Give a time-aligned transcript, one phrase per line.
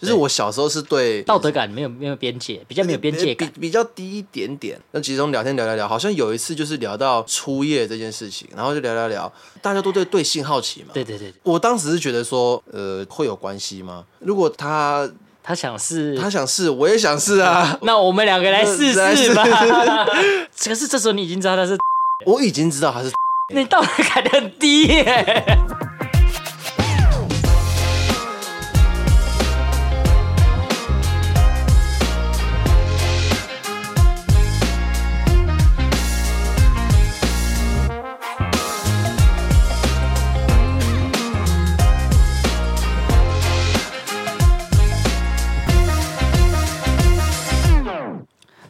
[0.00, 3.50] 就是我小时候是对道德感没有没有边界，比较没有边界感。
[3.54, 4.80] 比比较低一点点。
[4.92, 10.90] 那其中聊天聊聊聊，好像有一次就是聊到初夜这件事情，然后就聊聊聊，大家都对对性好奇嘛。
[10.94, 14.04] 对对对，我当时是觉得说，呃，会有关系吗？
[14.20, 15.10] 如果他
[15.42, 17.76] 他想试，他想试，我也想试啊。
[17.82, 19.44] 那我们两个来试试吧。
[20.62, 21.76] 可是这时候你已经知道他是，
[22.24, 23.10] 我已经知道他是，
[23.52, 25.58] 你道德感很低耶。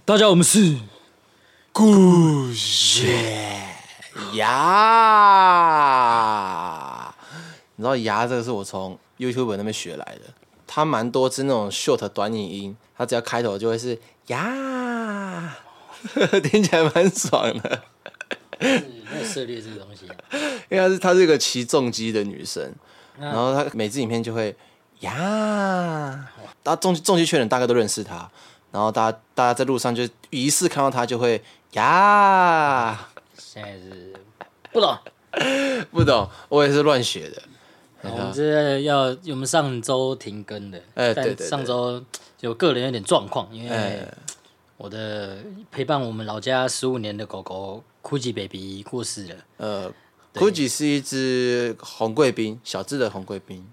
[0.09, 0.75] 大家好，我们是
[1.71, 3.05] 故事
[4.33, 5.15] 牙。
[7.77, 10.33] 你知道牙这个是我从 YouTube 那边学来的，
[10.67, 15.55] 它蛮多是那种 short 短影音，它只要开头就会是牙，
[16.43, 17.83] 听起来蛮爽的。
[18.59, 20.07] 没有涉猎这个东西，
[20.71, 22.75] 因为她是她是一个骑重机的女生，
[23.21, 24.57] 然后她每支影片就会
[25.01, 25.13] 牙，
[26.63, 28.31] 大家重重机圈人大概都认识她。
[28.71, 34.15] 然后大家大家在路上就疑似看到他就会呀，现在是
[34.73, 34.97] 不懂
[35.91, 37.43] 不懂，我也是乱学的。
[38.03, 42.03] 我们这要我们上周停更的，哎对对，上周
[42.37, 44.07] 就个人有点状况，因为
[44.77, 45.39] 我的
[45.71, 49.35] 陪伴我们老家十五年的狗狗 Gucci baby 过世了。
[49.57, 49.93] 呃
[50.35, 53.67] ，Gucci 是一只红贵宾，小只的红贵宾。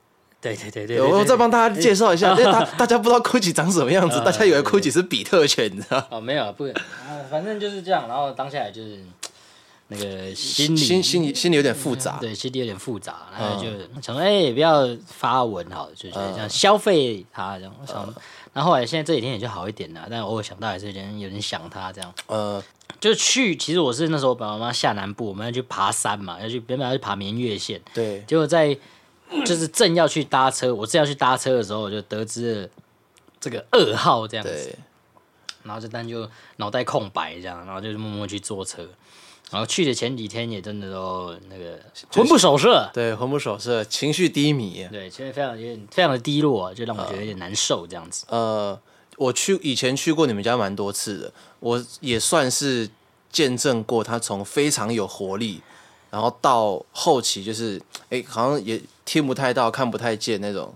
[0.54, 6.08] 对对对对，我再帮大家介绍一下，因 为大大家不知道 Gucci 长什么样子， 大家以为 Gucci 是比特犬，你知道？
[6.12, 6.72] 哦，没有，不，
[7.32, 8.08] 反正就是这样。
[8.08, 9.00] 然后当下来就是
[9.88, 13.70] 那个心里心心里心里有点复杂，对，心里有点复杂，然后就
[14.02, 17.74] 想说，哎，不要发文好，就觉得这样消费他这样。
[17.82, 18.14] 我想，
[18.54, 22.14] 然后后来现在这几天也就好一点了，但偶尔想到还是有点有点想他这样。
[22.28, 22.64] 呃，
[23.00, 28.78] 就去，其实我是那时候爸爸妈妈下南部，我们要去爬山嘛，要去原本要去爬明月线，对，结果在。
[29.46, 32.70] 就是正要去搭车，我正要去搭车的时候，我就得知了
[33.40, 34.78] 这个噩耗这样子，
[35.64, 38.88] 然后这单就脑袋空白这样，然后就是默默去坐车，
[39.52, 41.80] 然后去的前几天也真的都那个
[42.12, 48.26] 魂不守舍，对，魂不守舍，情绪低迷，对，其实非常有点非常的低落，就让我觉得有点难受这样子。
[48.30, 48.80] 呃，
[49.18, 52.90] 我去以前去过你们家蛮多次的，我也算是
[53.32, 55.62] 见证过他从非常有活力。
[56.16, 57.78] 然后到后期就是，
[58.10, 60.74] 哎，好像也听不太到、看不太见那种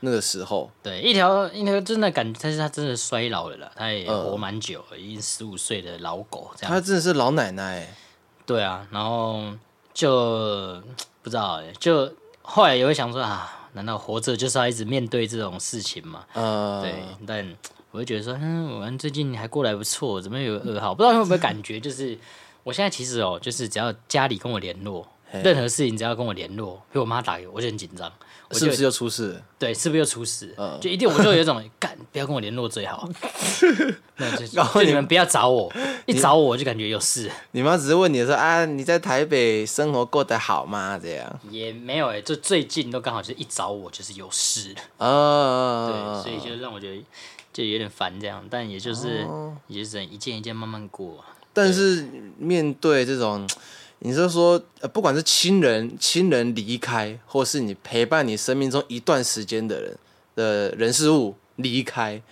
[0.00, 0.68] 那个时候。
[0.82, 6.72] 对，一条一条真的感觉，但是他真的衰老了啦，他也活蛮久了，已经十五岁的老狗这样。
[6.72, 7.86] 他真的是老奶奶。
[8.44, 9.44] 对啊，然后
[9.94, 10.82] 就
[11.22, 12.12] 不知道，就
[12.42, 16.24] 后来也会想说啊，难道活着就是要一直面对这种事情吗？
[16.32, 17.56] 呃，对，但
[17.92, 20.92] 我会觉得说，嗯，我们最近还过来不错，怎么有噩耗？
[20.92, 22.18] 不知道有没有感觉，就是。
[22.62, 25.06] 我现在其实哦，就是只要家里跟我联络，
[25.44, 28.10] 任何事情只要跟我联络，被我妈打给我，我就很紧张，
[28.52, 29.40] 是不是又出事？
[29.58, 30.54] 对，是不是又出事？
[30.80, 33.08] 就一定我就有一种 干，不要跟我联络最好。
[34.52, 35.72] 然后你们不要找我，
[36.06, 37.30] 一找我就感觉有事。
[37.52, 40.98] 你妈只是问你说啊，你在台北生活过得好吗？
[41.02, 46.22] 这样也没有哎，就最近都刚好就是一找我就是有事啊。
[46.22, 47.02] 对，所以就让我觉得
[47.52, 49.26] 就有点烦这样，但也就是
[49.68, 51.24] 也是一件一件慢慢过。
[51.52, 52.06] 但是
[52.38, 53.48] 面对这种，
[54.00, 59.98] 你是说，呃，不管是亲人亲人离开，或是你陪伴你生命中一段时间的人
[60.34, 62.22] 的人事物离开，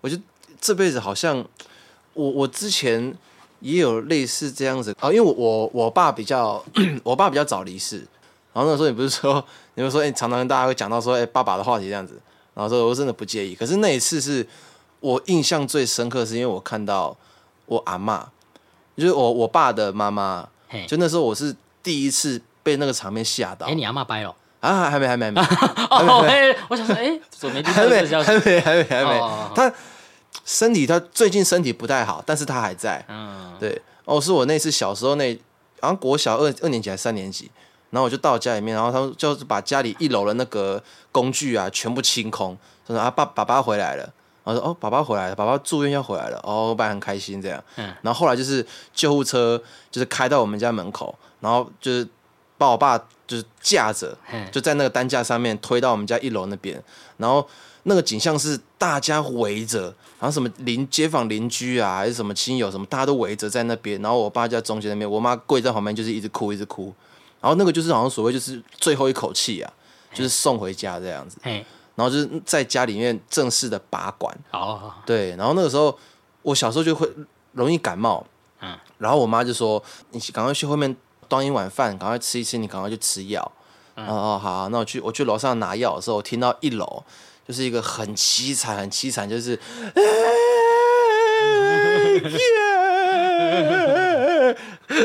[0.00, 0.22] 我觉得
[0.60, 1.44] 这辈子好像，
[2.14, 3.14] 我我之前
[3.60, 6.64] 也有类似这样子啊，因为我我爸比较，
[7.04, 7.98] 我爸比较早离世，
[8.52, 9.44] 然后那时候你不是说，
[9.74, 12.18] 你们说，哎，常常大家会讲到说，哎，爸爸的话题这样子，
[12.54, 14.44] 然后说我真的不介意，可是那一次是
[14.98, 17.16] 我印象最深刻，是因为我看到
[17.66, 18.28] 我阿妈。
[18.96, 20.46] 就是我我爸的妈妈，
[20.86, 23.66] 就那时候我是第一次被那个场面吓到。
[23.66, 24.90] 哎，你阿妈掰了啊？
[24.90, 25.40] 还没还没还没。
[25.90, 29.20] 哦，哎，我想说，哎，怎么没还没还没还没还没。
[29.54, 29.72] 他
[30.44, 33.04] 身体他最近身体不太好，但是他还在。
[33.08, 33.80] 嗯，对。
[34.04, 35.34] 哦，是我那次小时候那，
[35.80, 37.50] 好像国小二二年级还是三年级，
[37.90, 42.56] 然后我就到家里面，然后他们就是把家里一楼的那个工具啊全部清空，
[42.86, 44.12] 说啊爸爸爸回来了。
[44.44, 47.62] 然后说哦，爸爸回来了，爸爸住院要回来了，哦，我爸很开心这样。
[47.76, 47.92] 嗯。
[48.02, 49.60] 然后后来就是救护车，
[49.90, 52.06] 就是开到我们家门口，然后就是
[52.58, 54.16] 把我爸就是架着，
[54.50, 56.82] 就在那个担架上面推到我们家一楼那边。
[57.16, 57.46] 然后
[57.84, 59.82] 那个景象是大家围着，
[60.18, 64.00] 然后什么邻街坊邻居啊，还是什么亲友什么，大家都围着在那边。
[64.02, 66.92] 然后我爸在中间那边，我妈跪在旁边，就是一直哭，一直哭。
[67.40, 69.72] 然后那个就是好像所谓就是最后一口气啊，
[70.14, 71.38] 就是送回家这样子。
[71.94, 74.36] 然后就是在家里面正式的拔管。
[74.52, 75.96] 哦，对，然后那个时候
[76.42, 77.08] 我小时候就会
[77.52, 78.24] 容易感冒，
[78.60, 80.96] 嗯，然后我妈就说：“你赶快去后面
[81.28, 83.42] 端一碗饭，赶快吃一吃，你赶快去吃药。”
[83.94, 87.04] 哦哦，好，那我去我去楼上拿药的时候，我听到一楼
[87.46, 89.58] 就是一个很凄惨、很凄惨，就是。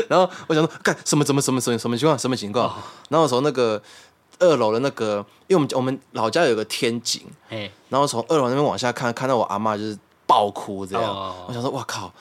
[0.08, 1.24] 然后我想说，干什么？
[1.24, 1.40] 怎么？
[1.40, 1.60] 什么？
[1.60, 1.78] 什么？
[1.78, 2.18] 什么情况？
[2.18, 2.74] 什么情况？
[3.08, 3.80] 然后从那个
[4.38, 7.22] 二楼的那个，因为我们我们老家有个天井，
[7.88, 11.36] 然后从二楼那边往下看，看到我阿妈就是爆哭这样。
[11.46, 12.12] 我想说，哇靠！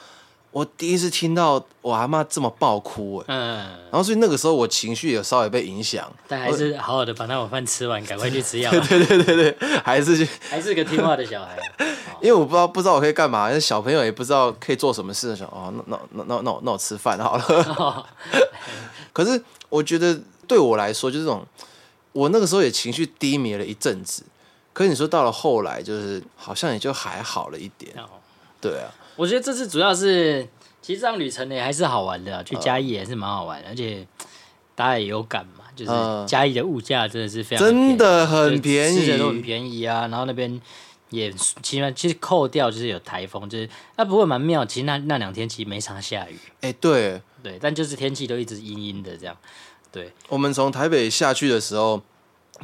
[0.51, 8.71] 我第一次听到我阿妈这么爆哭，嗯，然后所以那个时候我情绪有稍微被影响，但还是好好的把那碗饭吃完，赶快去吃药。
[8.71, 11.59] 对对对对对， 还是去，还是个听话的小孩。
[12.21, 18.05] 因为我不知道不知道我可以干嘛，那小朋友也不知道可以做什么事，想哦，那那那那那我那我吃饭好了。
[19.13, 21.45] 可是我觉得对我来说，就是这种，
[22.17, 24.23] 我那个时候也情绪低迷了一阵子。
[24.73, 27.93] 可是你说到了后来，就是好像也就还好了一点。
[28.59, 28.93] 对啊。
[29.15, 30.47] 我觉得这次主要是，
[30.81, 34.05] 其实这趟旅程呢还是好玩的，去嘉义也是蛮好玩的，而且
[34.75, 35.91] 大家也有感嘛，就是
[36.27, 40.01] 嘉义的物价真的是非常真的很便宜，吃的都很便宜啊。
[40.07, 40.61] 然后那边
[41.09, 41.31] 也
[41.63, 46.37] 其实其实扣掉就是有台风，就是那不过蛮妙，其实那那两天其实没啥下雨。
[46.61, 49.35] 哎，对对，但就是天气都一直阴阴的这样。
[49.91, 52.01] 对，我们从台北下去的时候，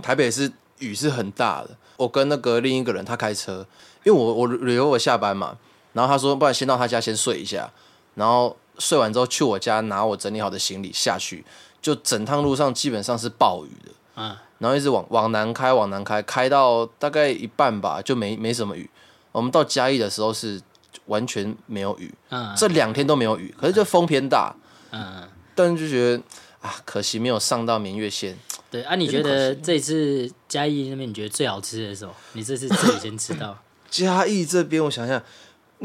[0.02, 1.72] 台北是雨是很大的。
[1.98, 3.66] 我跟那个另一个人他开车，
[4.04, 5.58] 因为我我旅游我下班嘛。
[5.94, 7.72] 然后他说：“不然先到他家先睡一下，
[8.16, 11.46] 然后睡完之后去我家拿我整理好的行李下去。
[11.80, 18.90] 就整趟路上基本上是暴雨的，嗯，然后一直往往南开，往南开，开到大概一半吧，就没没什么雨。
[19.34, 20.60] 我们到嘉义的时候是
[21.08, 24.56] 完全没有雨，嗯，这两天都没有雨，可是就风偏大，
[24.92, 26.24] 嗯，但是就觉得
[26.64, 28.36] 啊，可惜没有上到明月线。
[28.72, 32.14] 对啊，你觉得这次嘉义那边你觉得最好吃的是什么？
[32.32, 33.56] 你这次自己先吃到。
[33.92, 35.22] 嘉义这边，我想想。”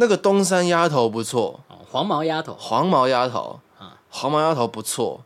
[0.00, 1.58] 那个东山鸭头不错，
[1.90, 3.58] 黄毛鸭头，黄毛鸭头，
[4.08, 5.24] 黄毛鸭头不错，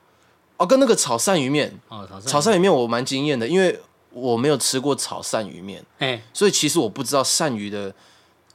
[0.56, 2.58] 哦，跟那个炒鳝鱼面，哦，炒鳝鱼。
[2.58, 3.78] 面我蛮惊艳的，因为
[4.08, 7.94] 我没有吃过炒鳝鱼面，哎，所以其实我不知道鳝鱼的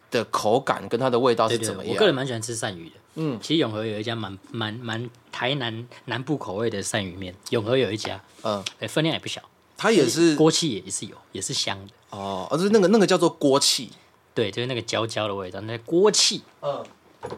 [0.09, 1.93] 的口感跟它的味道是怎么样。
[1.93, 9.41] 我个人蛮喜欢吃鳝鱼的，嗯，其实永和有一家蛮蛮蛮台南南部口味的鳝鱼面，永和有一家，嗯，哎，分量也不小，
[9.75, 13.89] 它也是锅气也是有，也是香的，哦，而是那个那个叫做锅气。
[14.35, 16.43] 对，就是那个焦焦的味道，那锅气。
[16.61, 16.85] 嗯，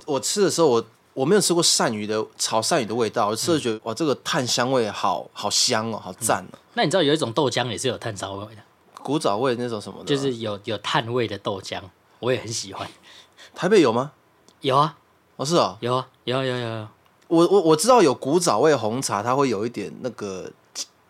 [0.05, 6.59] 我吃的时候，我我没有吃过鳝鱼的炒鳝鱼的味道，我吃了觉得哇，这个炭香味好好香哦，好赞哦。
[6.73, 8.61] 那你知道有一种豆浆也是有炭烧味的，
[9.01, 10.03] 古早味那种什么？
[10.03, 11.81] 就是有有炭味的豆浆，
[12.19, 12.85] 我也很喜欢。
[13.55, 14.11] 台北有吗？
[14.59, 14.97] 有啊，
[15.39, 16.87] 哦是啊，有啊，有有有有。
[17.29, 20.51] 我我我知道有古早味红茶，它会有一点那个。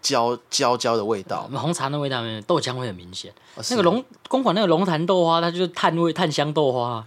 [0.02, 3.34] 焦焦焦的味道，红茶那味道没有，豆浆会很明显。
[3.70, 7.06] 那个龙公馆那个龙潭豆花，它就是炭味炭香豆花。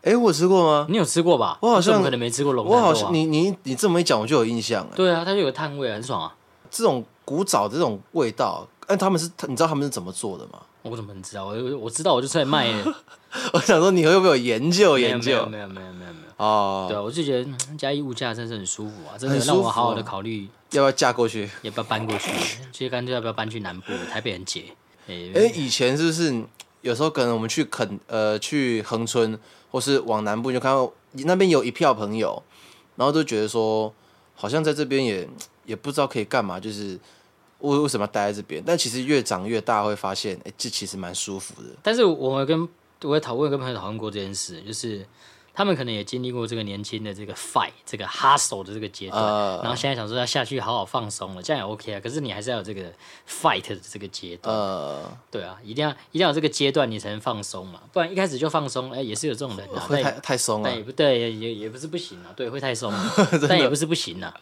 [0.00, 0.86] 哎，我吃过吗？
[0.88, 1.58] 你有吃过吧？
[1.60, 2.74] 我好像可能没吃过龙潭。
[2.74, 4.92] 我好像你你你这么一讲，我就有印象了。
[4.96, 6.34] 对啊，它就有炭味，很爽啊。
[6.70, 10.58] 这种古早的这种味道，哎，他们是你知道他们是怎么做的吗？
[10.82, 11.46] 我怎么能知道？
[11.46, 12.72] 我我知道，我就出来卖。
[13.52, 15.46] 我想说，你有没有研究研究？
[15.46, 16.12] 没有没有没有没有。
[16.36, 17.48] 哦，对啊，我就觉得
[17.78, 22.30] 嘉义物价真是很舒服啊，真的让我好好的考虑要不要嫁过去，要不要搬过去。
[22.72, 24.72] 其实干脆要不要搬去南部，台北很挤。
[25.06, 25.14] 哎，
[25.54, 26.44] 以前是不是
[26.80, 29.38] 有时候可能我们去垦呃去恒春，
[29.70, 32.42] 或是往南部就看到那边有一票朋友，
[32.96, 33.92] 然后都觉得说
[34.34, 35.28] 好像在这边也
[35.64, 36.98] 也不知道可以干嘛，就是
[37.62, 38.62] 为为什么要待在这边？
[38.64, 41.68] 但其实越长越大会发现，哎，这其实蛮舒服的。
[41.82, 42.68] 但是我跟
[43.02, 45.06] 我讨论跟朋友讨论过这件事，就是。
[45.54, 49.22] 他们可能也经历过这个年轻的这个 fight 这个 hustle 的这个阶段，
[49.58, 52.00] 然后现在想说要下去好好放松了，这样也 OK 啊。
[52.00, 52.90] 可是你还是要有这个
[53.28, 54.56] fight 的这个阶段，
[55.30, 62.90] 对啊，一定要一定要有这个阶段你才能放松嘛，不然一开始就放松，哎，也是有这种人啊，会太太松了，但也不对，也也不是不行啊，对，会太松，
[63.46, 64.34] 但也不是不行啊，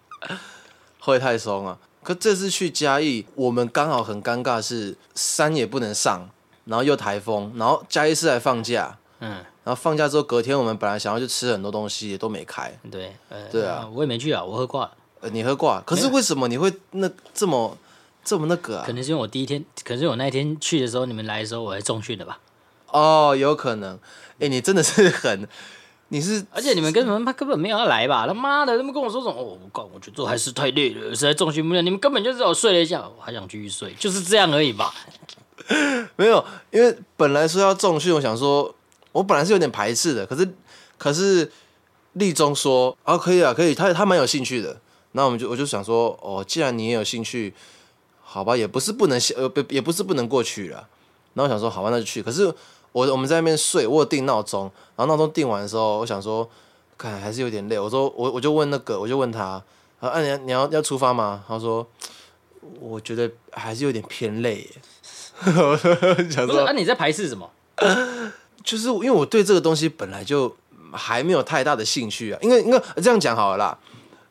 [1.00, 1.76] 会太松啊。
[2.02, 6.28] 可这次去嘉义，我们刚好很尴尬，是山也不能上，
[6.64, 9.44] 然后又台风，然后嘉义是还放假，嗯。
[9.62, 12.76] 然后放假之后，隔天我们本来想要去吃很多东西，也都没开。
[12.90, 13.14] 对，
[13.52, 14.90] 对啊，我也没去啊，我喝挂。
[15.20, 17.76] 呃，你喝挂，可是为什么你会那这么
[18.24, 18.84] 这么那个啊？
[18.86, 22.40] 可能是因为我第一天，可能是我那一天去的时候，你们来的时候我还重训的吧？
[22.86, 23.98] 哦，有可能。
[24.38, 25.46] 哎，你真的是很，
[26.10, 28.26] 你是，而且你们根本他根本没有要来吧？
[28.26, 29.32] 他妈的，他们跟我说什么？
[29.32, 31.80] 哦，我告，我觉得还是太累了，实在重心不了。
[31.82, 34.92] 你们根本就是我睡了一下，我还想继续睡，就是这样而已吧？
[36.16, 38.74] 没有，因为本来说要重训，我想说。
[39.12, 40.48] 我本来是有点排斥的，可是
[40.96, 41.50] 可是
[42.12, 47.52] 立中说啊可以啊可以，他他蛮有兴趣的，那我们就我就想说哦，既然你也有兴趣，
[48.22, 50.86] 好吧，也不是不能呃不也不是不能过去了，
[51.34, 52.22] 然后想说好吧，那就去。
[52.22, 52.54] 可是
[52.92, 56.48] 我我们在那边睡，我有定闹钟，然后闹钟定完的时候，我想说，
[56.98, 57.78] 看还是有点累。
[57.78, 59.62] 我说我我就问那个，我就问他，
[60.00, 61.44] 啊，你你要要出发吗？
[61.46, 61.86] 他说，
[62.80, 64.68] 我觉得还是有点偏累。
[65.44, 65.76] 我
[66.30, 67.50] 想说，那你在排斥什么？
[68.62, 70.54] 就是因为我对这个东西本来就
[70.92, 72.38] 还没有太大的兴趣啊。
[72.42, 73.78] 因为因为这样讲好了啦，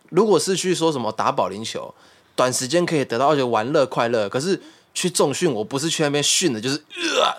[0.09, 1.91] 如果是去说什么打保龄球，
[2.35, 4.61] 短时间可以得到而且玩乐快乐，可是
[4.99, 6.75] 去重训，我不是去那边训的，就是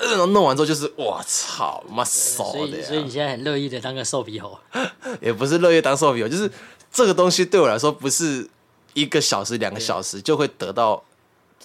[0.01, 2.83] 呃，然后弄完之后就是我操，妈骚的。
[2.83, 4.59] 所以你现在很乐意的当个瘦皮猴，
[5.21, 6.51] 也不是乐意当瘦皮猴，就是
[6.91, 8.49] 这个东西对我来说不是
[8.95, 11.03] 一个小时两个小时就会得到。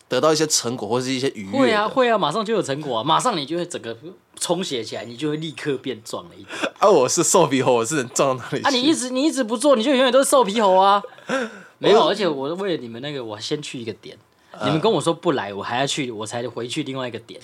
[0.07, 3.97] 得到一些成果或是一些愉悦，会啊会啊，马上就有成果啊，马上你就会整个
[4.39, 6.55] 充血起来，你就会立刻变壮了一点。
[6.77, 8.61] 啊，我是瘦皮猴，我是能壮到哪里？
[8.61, 11.01] 啊，你一直你一直不做，你就永远都是瘦皮猴啊。
[11.79, 14.15] 没有，而且我为了你们那个，我先去一个点，
[14.63, 17.41] 你们跟我说不来，我还要去，我才回去另外一个点。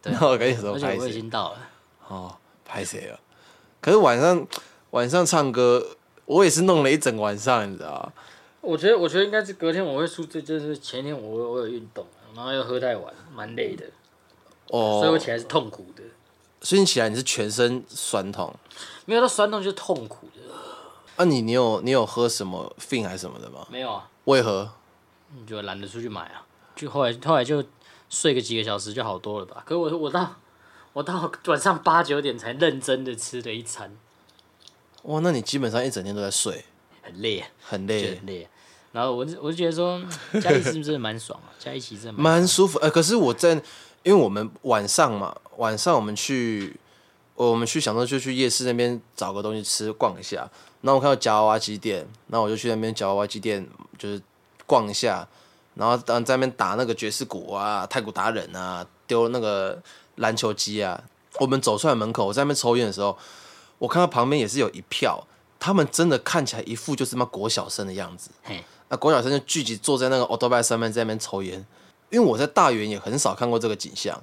[0.00, 1.58] 对，我跟你说，而且我已经到了。
[2.08, 3.18] 哦，拍谁了？
[3.80, 4.46] 可是晚上
[4.90, 8.12] 晚上唱歌，我也是弄了一整晚上，你知道。
[8.60, 13.84] 我觉得，我觉得应该是隔天我会输，这就是前天我我有运动，然后又喝太晚，蛮累的，
[14.68, 16.02] 哦，所以我起来是痛苦的。
[16.60, 18.54] 所以你起来你是全身酸痛？
[19.04, 20.54] 没有，它酸痛就是痛苦的。
[21.16, 23.66] 啊，你你有你有喝什么 fin 还是什么的吗？
[23.68, 24.08] 没有啊。
[24.24, 24.70] 为何？
[25.34, 26.46] 你就懒得出去买啊？
[26.74, 27.64] 就后来后来就
[28.08, 29.62] 睡个几个小时就好多了吧？
[29.64, 30.36] 可是我我到
[30.92, 33.96] 我到晚上八九点才认真的吃了一餐。
[35.04, 36.64] 哇，那你基本上一整天都在睡。
[37.02, 38.48] 很累，很累，很累。
[38.92, 40.00] 然后我我就觉得说，
[40.40, 41.50] 加一是不是蛮爽啊？
[41.58, 42.78] 加一起真的蛮舒服。
[42.78, 43.54] 呃，可是我在，
[44.02, 46.76] 因为我们晚上嘛，晚上我们去，
[47.34, 50.48] 我们去想说就去夜市那边找个东西吃，逛一下。
[50.82, 53.66] 然后我看到夹娃娃机店，那我就去那边夹娃娃机店，
[53.98, 54.22] 就是
[54.66, 55.26] 逛一下。
[55.74, 59.80] 然后当在那边打那个爵士鼓啊，太鼓达人啊，丢那个
[60.16, 61.02] 篮球机啊。
[61.40, 63.16] 我们走出来门口，我在那边抽烟的时候，
[63.78, 65.26] 我看到旁边也是有一票。
[65.58, 68.30] 他们真的看起来一副就是妈国小生的样子，
[68.88, 71.64] 那国小生就聚集坐在那个 auto bike 上面在那边抽烟。
[72.10, 74.20] 因为我在大园也很少看过这个景象，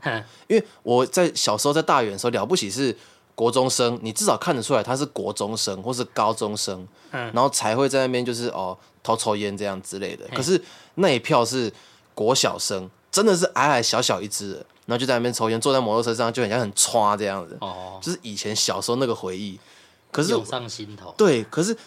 [0.47, 2.95] 因为我在小时候在大园的时候了不起是
[3.33, 10.27] 国中生，你至少看得出来他是国中生或是高中生，然后才会在那边就是哦偷抽烟这样之类的。
[10.35, 10.61] 可是
[10.99, 11.71] 那一票是
[12.13, 14.53] 国小生，真的是矮矮小小一只，
[14.85, 19.59] 然后就在那边抽烟，坐在摩托车上就很像很歘这样子，哦，就是以前小时候那个回忆。
[20.11, 21.13] 可是涌上心头。
[21.15, 21.77] 对，可是，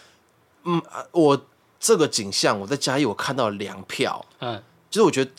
[0.63, 1.45] 嗯，我
[1.77, 5.31] 这个景象，我在嘉义我看到两票，嗯，就是我觉得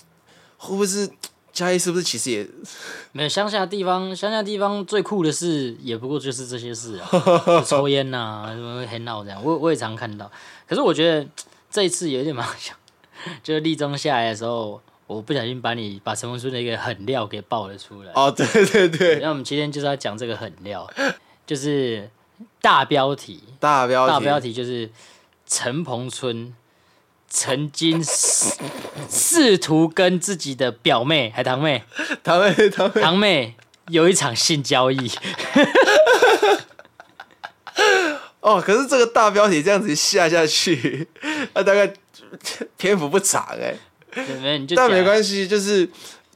[0.58, 1.08] 会不会是
[1.50, 2.46] 嘉义是不是其实也
[3.12, 7.08] 没有乡下地方，乡下地方最酷的事也不过就是这些事啊，
[7.64, 10.30] 抽烟呐，什么很闹这样，我我也常看到。
[10.68, 11.26] 可是我觉得
[11.70, 12.76] 这一次有点蛮像，
[13.42, 18.12] 就是立中下来的时候，我不小心把你把陈文书的一个狠料给爆了出来。
[18.14, 20.88] 哦，对对对，那我们今天就是要讲这个狠料，
[21.46, 22.10] 就是。
[22.60, 24.90] 大标题，大标题，大标题就是
[25.46, 26.52] 陈鹏春
[27.28, 28.54] 曾经试
[29.08, 31.84] 试图跟自己的表妹还 堂妹，
[32.24, 33.54] 堂妹堂妹堂妹
[33.88, 34.96] 有一场性交易。
[38.40, 41.06] 哦，可是这个大标题这样子下下去，
[41.54, 41.94] 那大概
[42.76, 43.74] 篇幅不长哎。
[44.76, 45.88] 但没关系，就是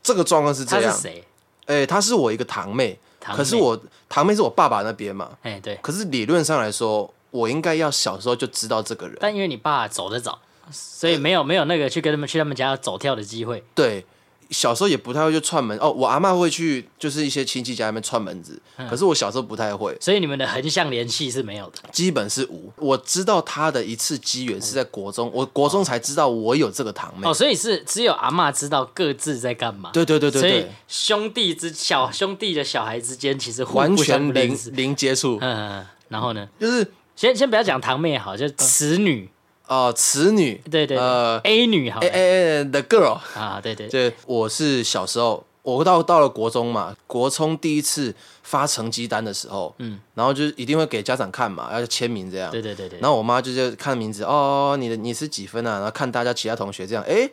[0.02, 0.90] 这个状况是这样。
[0.90, 1.24] 他是谁？
[1.66, 2.98] 哎，她是我一个堂妹。
[3.20, 3.78] 可是我
[4.08, 5.78] 堂妹是我爸爸那边嘛，哎对。
[5.82, 9.16] 可是理论上来说，我应该要小时候就知道这个人。
[9.20, 10.40] 但因为你爸走得早，
[10.72, 13.62] 所以没有没有那个去跟他们去他们家走跳的机会。
[13.74, 14.06] 对。
[14.50, 18.60] 小时候也不太会去串门哦，我阿妈会去，就是一些亲戚家里面串门子。
[18.88, 22.72] 可是我小时候不太会，所以你们的横向联系是没有的，基本是无。
[22.76, 27.28] 我知道他的一次机缘是在国中，我国中才知道我有这个堂妹。
[27.28, 29.90] 哦，所以是只有阿妈知道各自在干嘛。
[29.92, 30.50] 对对对对对。
[30.50, 35.38] 所以兄弟之小兄弟的小孩之间其实完全零零接触。
[35.40, 36.48] 嗯，然后呢？
[36.58, 39.28] 就是先先不要讲堂妹好，就侄女。
[39.68, 55.74] 哦，此女，对对，呃，A 女好，A A the girl 啊，对对，对我是小时候，我到到了国中嘛，国中第一次发成绩单的时候，嗯，然后就一定会给家长看嘛，要签名这样，对对对对，然后我妈就是看名字，哦，你的你是几分啊？
[55.74, 57.28] 然后看大家其他同学这样，哎，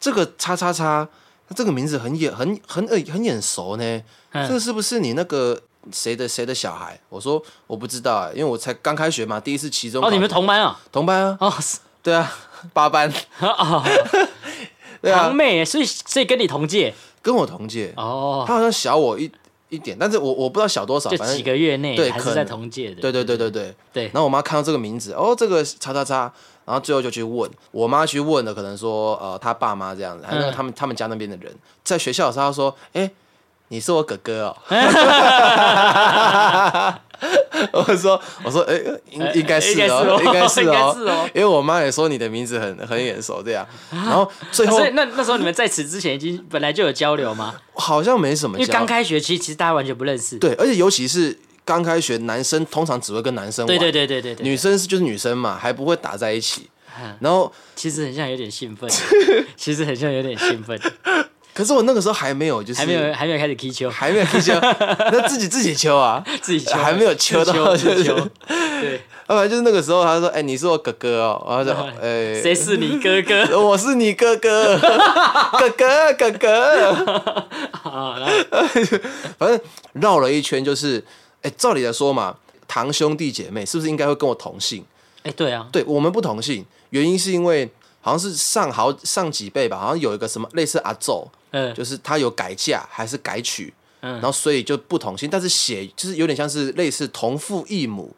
[0.00, 1.08] 这个叉叉叉，
[1.54, 4.02] 这个名字很眼很很耳很眼熟呢，
[4.32, 5.62] 这个是不是你那个？
[5.92, 6.98] 谁的谁的小孩？
[7.08, 10.78] 我说我不知道啊，因为我才刚开学嘛，第一次期中哦，你们同班啊？
[10.90, 11.36] 同班啊？
[11.40, 11.52] 哦，
[12.02, 12.32] 对啊，
[12.72, 13.84] 八班 啊，
[15.02, 19.30] 堂妹，所以所以跟你同届，跟我同届哦，他好像小我一
[19.68, 24.04] 一点，但是我我不知道小多少，反正几个月内对，还是在同届的，对对对对对对。
[24.04, 26.32] 然后我妈看到这个名字，哦，这个叉叉叉，
[26.64, 33.10] 然后最后就去问我妈去问的，可能说呃他爸妈这样子，还有他们他们家那边的人，在学校的时候说，哎。
[33.68, 34.56] 你是我哥哥哦。
[37.72, 38.78] 我 说 我说，哎，
[39.10, 43.66] 应应该是哦，应该是哦，因为我妈也说你的名字很很眼熟，这样。
[43.90, 47.54] 然后最后，那那时候你们在此之前已经本来就有交流吗？
[47.74, 50.38] 好像没什么，因为刚开学期其实大家完全不认识。
[50.38, 56.68] 对，而且尤其是刚开学，男生通常只会跟男生玩，对对对对对，女生是就是女生嘛，还不会打在一起。
[57.20, 58.88] 然后其实很像有点兴奋，
[59.56, 60.78] 其实很像有点兴奋。
[61.56, 64.52] 可是我那个时候还没有，就是还没有还没有开始踢球，还没有踢球，
[65.10, 67.88] 那自己自己球啊，自己球还没有球到球。
[68.46, 73.56] 对，要不然就是那个时候，他说：“哎，你是我哥哥哦。”然后就：“哎，谁是你哥哥？
[73.58, 76.92] 我是你哥哥，哥哥哥哥。
[77.88, 78.18] ”啊，
[79.38, 79.58] 反正
[79.94, 81.02] 绕了一圈，就是
[81.40, 82.36] 哎，照理来说嘛，
[82.68, 84.84] 堂兄弟姐妹是不是应该会跟我同姓？
[85.22, 87.70] 哎，对啊，对我们不同姓，原因是因为
[88.06, 91.28] 好像是上好上几辈吧，好像有一个什么类似阿奏。
[91.50, 98.14] 嗯，就是他有改嫁还是改娶，嗯，然后所以就不同姓，但是写就是有点像是类似同父异母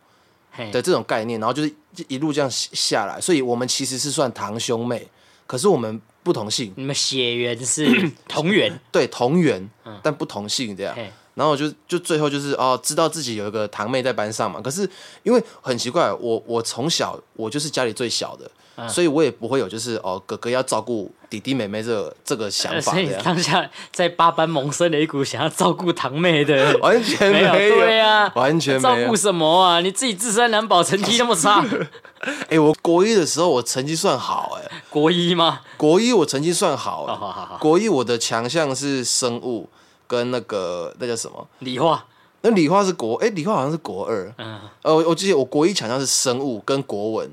[0.73, 1.73] 的这种概念，然后就是
[2.09, 5.09] 一路这样下来，所以我们其实是算堂兄妹，
[5.47, 7.87] 可是我们不同姓，你们血缘是
[8.29, 9.67] 同源，对，同源，
[10.03, 10.97] 但不同姓这样，
[11.35, 14.89] 然后就就最后就是哦，知道自己有一个堂妹在班上嘛，可是
[15.23, 18.51] 因为很奇怪，我我从小我就是家里最小的。
[18.87, 22.93] 所以我也不会有就是哦，哥哥要照顾弟弟妹妹这个这个想法。
[22.93, 29.81] 所以当下在八班萌生了一股想要照顾堂妹的， 完全没有，对啊，完全没照顾什么啊？
[29.81, 31.65] 你自己自身难保，成绩那么差。
[32.51, 35.61] 哎，我国一的时候我成绩算好，哎，国一吗？
[35.77, 37.59] 国一我成绩算好，好好好。
[37.59, 39.69] 国一我的强项是生物
[40.07, 42.05] 跟那个那叫什么理化。
[42.41, 44.33] 那理化是国哎，理化好像是国二。
[44.39, 47.31] 嗯，呃，我记得我国一强项是生物跟国文，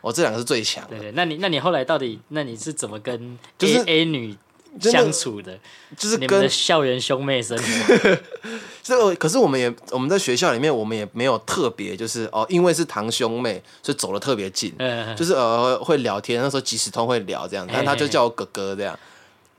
[0.00, 0.84] 我这两个是最强。
[0.90, 4.36] 对对，那你那你后来到底那你是怎么跟就是 A 女
[4.80, 5.58] 相处的？
[5.96, 8.18] 就是你们的校园兄妹生活。
[8.82, 14.74] 这个可是我们也我们在学校里面我们也没有特别就是哦，因为是堂兄妹，所以走的特别近。
[14.78, 18.98] 嗯，就是呃会聊天，那时候即时通会聊这样，但他就叫我哥哥这样。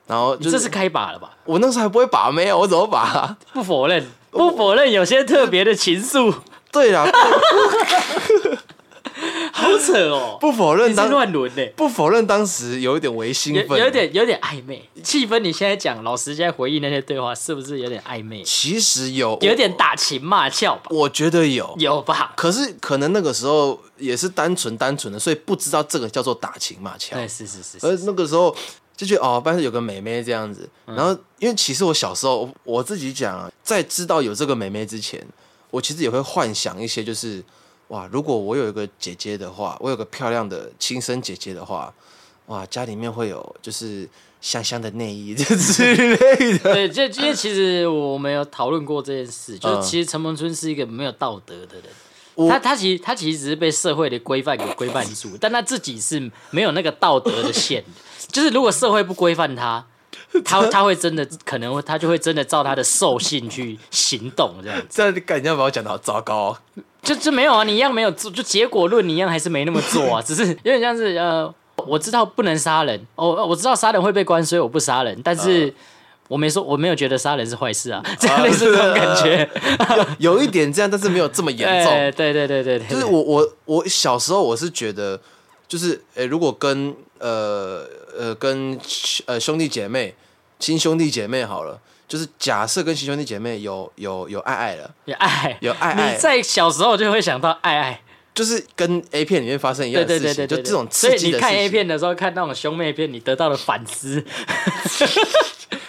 [0.05, 1.35] 然后这是开把了吧？
[1.45, 3.35] 我那时候还不会把妹啊，我怎么把？
[3.53, 4.05] 不否认。
[4.33, 6.35] 不否认有些特别的情愫，
[6.71, 7.05] 对啦，
[9.53, 10.37] 好扯哦。
[10.41, 11.63] 不否认当乱伦呢？
[11.75, 15.37] 不否认当时有一点微兴奋，有点有点暧昧气氛。
[15.39, 18.41] 你现在讲，老实在回忆那些对话，是不是有点暧昧？
[18.43, 20.87] 其实有，有点打情骂俏吧？
[20.89, 22.33] 我觉得有，有吧？
[22.35, 27.15] 可是可能那个时候也是单纯单纯的，所以不知道这个叫做打情骂俏。
[27.15, 27.77] 对，是是是。
[27.85, 28.55] 而那个时候。
[28.95, 35.25] 就觉得哦，班上有个妹妹这样子，然后因为其实我小时候我自己讲啊，在知道有这个妹妹之前，
[35.71, 37.43] 我其实也会幻想一些，就是
[37.87, 41.91] 哇，如果我有一个姐姐的话，我有个漂亮的亲生姐姐的话，
[42.45, 44.07] 哇，家里面会有就是
[44.39, 46.73] 香香的内衣这之类的。
[46.73, 57.89] 对，就因为其实我们有讨论过这件事，就是其实陈梦春是一个没有道德的人，他他其实他其实只是被社会的规范给规范住，但他自己是没有那个道德的线的。
[58.31, 59.85] 就是如果社会不规范他，
[60.45, 64.79] 他他会真的可能他就会真的照他的兽性去行动这样。
[64.89, 66.57] 这感觉把我讲的好糟糕。
[67.01, 71.53] 就就没有啊，你一样没有做，就结果论你一样还是没那么做啊， 只是有点像是呃，
[71.85, 75.73] 我知道不能杀人，哦，我知道杀人会被关，所以我不杀人，但是
[76.29, 79.49] 我没说我没有觉得杀人是坏事啊，这样 类似这种感觉，
[80.17, 81.93] 有一点这样，但是没有这么严重。
[82.15, 85.19] 对对对对对，就是我我我小时候我是觉得，
[85.67, 87.85] 就是诶，如果跟呃。
[88.17, 88.79] 呃，跟
[89.25, 90.13] 呃兄弟姐妹、
[90.59, 98.01] 亲兄弟姐妹好了，就是假设跟亲兄弟姐妹有有有爱爱了，有爱有爱爱，你在小时候就会想到爱爱，
[98.33, 101.19] 就是跟 A 片里面发生一样的事情，就这种刺激的。
[101.19, 104.23] 所以你看 A 片的时候，看那种兄妹片，你得到了反思。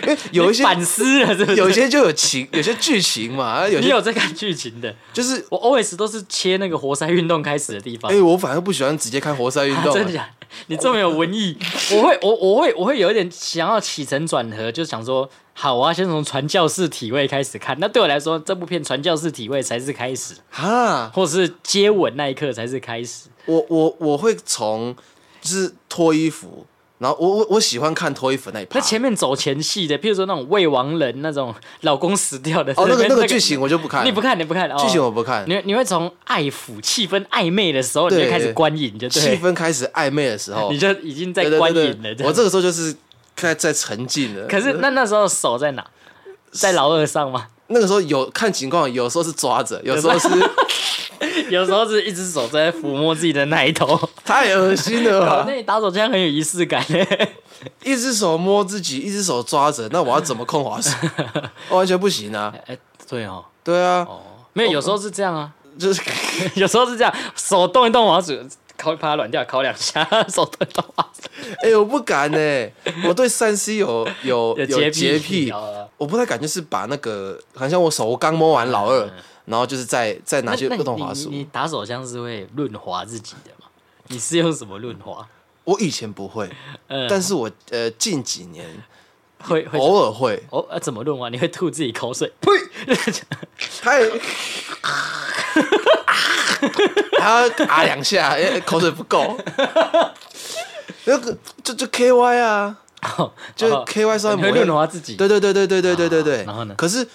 [0.02, 1.56] 因为有一些反思了，是不是？
[1.56, 3.66] 有些就有情，有些剧情嘛。
[3.66, 8.12] 有你有在看剧情的，就是我 always 都是切那个活塞运动开始的地方。
[8.12, 9.94] 哎，我反而不喜欢直接看活塞运动。
[9.94, 10.28] 真的假？
[10.68, 11.56] 你这么有文艺，
[11.92, 17.76] 我会，我我会，我会有一点想要起承转合，就想说，好啊，先从传教士体位开始看。
[17.80, 23.28] 那对我来说，这部片传教士体位才是开始啊，或者是接吻那一刻才是开始。
[23.46, 24.96] 我我我会从
[25.40, 26.66] 就是脱衣服。
[26.98, 42.10] 然后我我我喜欢看脱衣服那一趴，那前面走前戏的，譬如说那种未亡人那种老公死掉的，哦，那个 那个剧情我就不看，你不看你不看，剧情我不看，你你会从爱抚气氛暧昧的时候你就开始观影，就气氛开始暧昧的时候，你就已经在观影了。
[42.20, 42.94] 我这个时候就是
[43.34, 44.46] 在在沉浸了。
[44.46, 45.84] 可是那那时候手在哪？
[46.52, 47.48] 在老二上吗？
[47.66, 50.28] 那个时候有看情况，有时候是抓着，有时候是。
[51.54, 55.44] 有时候是一只手在抚摸自己的奶头，太恶心了。
[55.46, 56.84] 那你打手枪很有仪式感。
[57.82, 60.90] 一只手摸自己，一只手抓着，那我要怎么控滑鼠？
[61.70, 62.52] 完全不行啊！
[62.66, 62.76] 哎，
[63.08, 64.20] 对哦，对啊，哦，
[64.52, 66.02] 没有，有时候是这样啊，就是
[66.60, 68.36] 有时候是这样，手动一动滑鼠，
[68.76, 71.28] 敲把它软掉，烤两下， 手动一动滑鼠。
[71.62, 72.68] 哎，我不敢呢，
[73.06, 75.50] 我对三 C 有有有洁癖，
[75.96, 79.08] 我不太敢，就是把那个，好像我手刚摸完老二，
[79.44, 81.28] 然后就是再再拿去不同滑鼠。
[81.30, 83.66] 你打手枪是会润滑自己的吗？
[84.08, 85.26] 你是用什么润滑？
[85.64, 86.50] 我以前不会，
[87.08, 88.66] 但是我呃近几年
[89.40, 90.42] 会偶尔会。
[90.50, 91.28] 哦，怎么润滑？
[91.30, 92.30] 你会吐自己口水？
[92.40, 92.52] 呸！
[93.80, 94.02] 太，
[97.18, 99.38] 还要啊两下，因为口水不够。
[101.06, 102.78] 那个就就 K Y 啊，
[103.56, 105.16] 就 K Y 稍微抹润滑自己。
[105.16, 106.44] 对对对对对对对对对。
[106.44, 106.74] 然后呢？
[106.76, 107.06] 可是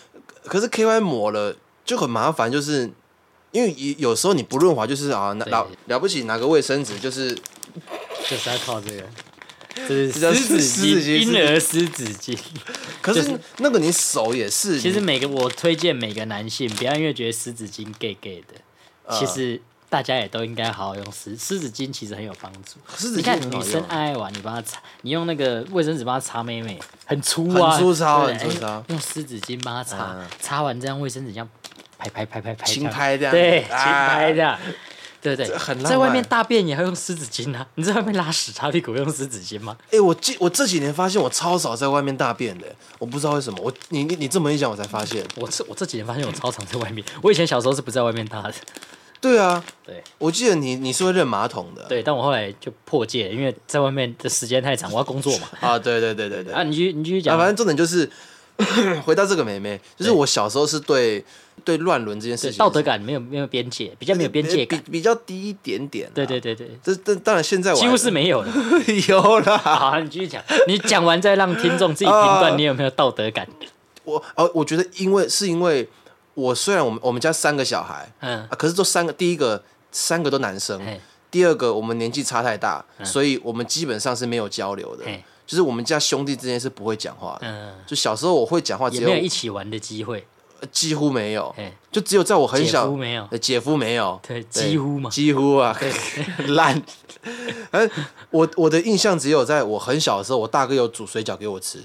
[0.45, 1.55] 可是 K Y 抹了
[1.89, 2.91] 就很麻烦，就是
[3.52, 7.36] 因为有时候你不润滑，就是啊了了不起拿个卫生纸就是。
[8.30, 9.04] 就是要靠这个，
[9.88, 10.60] 这是湿
[11.02, 12.38] 纸巾，婴儿湿纸巾。
[13.02, 14.80] 可是那个你手也是。
[14.80, 22.78] 其实每个我推荐每个男性，不要因为觉得湿纸巾 gay gay 的，其实大家也都应该好好用湿湿纸巾，其实很有帮助。
[23.15, 28.84] 你看女生爱爱玩，你帮她擦，你用那个卫生纸帮她擦妹妹，很粗啊，很粗糙，很粗糙。
[28.89, 31.49] 用湿纸巾帮她擦，擦完这样卫生纸这样
[31.97, 34.58] 拍拍拍拍拍，轻拍这样，对，轻拍这样。
[35.21, 35.45] 对对，
[35.84, 37.67] 在外面大便也要用湿纸巾啊！
[37.75, 39.75] 你在外面拉屎擦屁股用湿纸巾吗？
[39.91, 42.65] 哎，我这我这几年发现我超少在外面大便的，
[42.99, 43.60] 我不知道为什么。
[43.62, 45.21] 我你你你这么一讲，我才发现。
[45.36, 47.06] 我这我这几年发现我超常在外面。
[47.21, 48.54] 我以前小时候是不在外面大的。
[49.21, 51.84] 对啊，对，我记得你你是会认马桶的。
[51.89, 55.47] 对，但我后来就破戒，因为在外面的时间太长，我要工作嘛。
[55.60, 56.53] 啊，对对对对对。
[56.53, 57.38] 啊，你继你继续讲。
[57.38, 58.10] 反正重点就是
[59.05, 61.23] 回到这个妹妹，就是我小时候是对。
[61.65, 66.10] 对乱伦这件事情，道德感没有没有边界，比较没有边界感，比比较低一点点。
[66.15, 68.53] 对对对对，这这当然现在我几乎是没有了，
[69.10, 69.58] 有了。
[69.58, 73.45] 好，你继续讲，你讲完再让听众自己评断你有没有道德感。
[74.05, 75.86] 我哦，我觉得因为是因为
[76.39, 80.82] 我虽然我们我们家三个小孩，嗯，可是这三个第一个三个都男生，
[81.30, 85.06] 第二个我们年纪差太大，所以我们基本上是没有交流的，
[85.45, 87.47] 就是我们家兄弟之间是不会讲话的。
[87.47, 90.25] 嗯，就小时候我会讲话，也没有一起玩的机会。
[90.73, 91.56] 几乎没有，
[91.89, 95.73] 就只有在我很小，姐夫没有，姐夫没有，对，几乎嘛，几乎啊，
[96.49, 96.84] 烂。
[97.71, 97.89] 哎，
[98.30, 101.82] 我我的印象只有在我很小的时候，我大哥有煮水饺给我吃，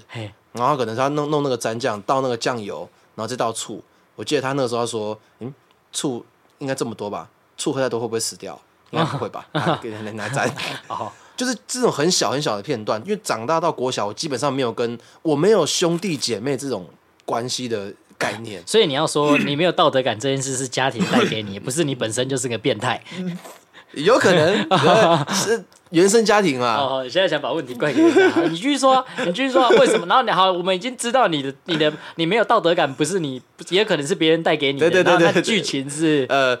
[0.51, 3.81] 然后可能他弄弄那个蘸酱，倒那个酱油，然后再倒醋。
[4.15, 5.53] 我记得他那个时候他说，嗯，
[5.91, 6.25] 醋
[6.59, 7.29] 应该这么多吧？
[7.57, 8.59] 醋喝太多会不会死掉？
[8.91, 9.47] 应该不会吧？
[9.81, 10.49] 给人来蘸。
[10.87, 16.87] 哦，就是这种很小很小的片段，因为长大到国小，我基本上没有跟我没有兄弟姐妹这种
[17.25, 17.93] 关系的。
[18.17, 23.03] 概念，所以你要说你没有道德感这件事是家庭带给你，不是你本身就是个变态，
[23.91, 24.55] 有可能
[25.35, 26.77] 是原生家庭啊。
[26.77, 30.05] 哦，你现在想把问题怪给他， 你继续说，你继续说为什么？
[30.07, 34.89] 然后你好，我们已经知道你的你的你没有道德感，不是你，也可能是别人带给你的。
[34.89, 36.25] 对对对对，剧情是？
[36.29, 36.57] 呃，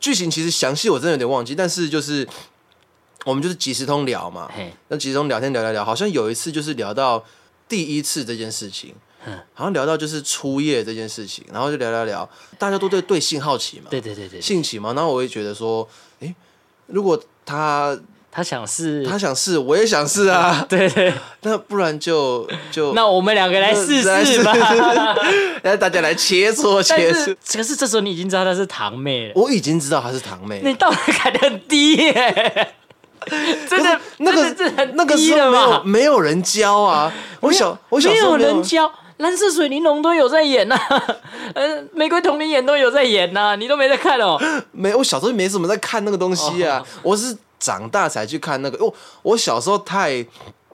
[0.00, 2.26] 剧情其实详细我真的有点忘记，但是就是
[3.24, 4.50] 我们就是即时通聊嘛，
[4.88, 7.24] 那即时通聊天聊聊聊，好像有一次就是聊到
[7.68, 8.94] 第一次这件事情。
[9.52, 12.26] 好像聊到就是初夜这件事情，然后就聊聊聊，
[12.56, 15.86] 大家都对对性好奇嘛，对对对对，性奇嘛，然后我也觉得说，
[16.20, 16.34] 哎，
[16.86, 17.98] 如果他
[18.38, 20.88] 他想试，他想试，我也想试啊，对。
[20.94, 24.54] 对，那不然就就那我们两个来试试吧，
[25.64, 27.34] 来大家来切磋切磋。
[27.52, 32.68] 可是这时候你已经知道她是堂妹了，我已经知道她是堂妹，你道德感很低耶。
[33.68, 34.54] 真的，那个
[34.94, 35.82] 那个是没有？
[35.82, 38.88] 没有人教啊，我小我小时候没有人教。
[39.16, 40.78] 蓝色水玲珑都有在演呐，
[41.54, 44.38] 嗯，玫瑰童林演都有在演呐，你都没在看哦？
[44.70, 48.84] 没，我小时候没什么在看那个东西啊，我是长大才去看那个。
[48.84, 48.92] 哦，
[49.22, 50.24] 我小时候太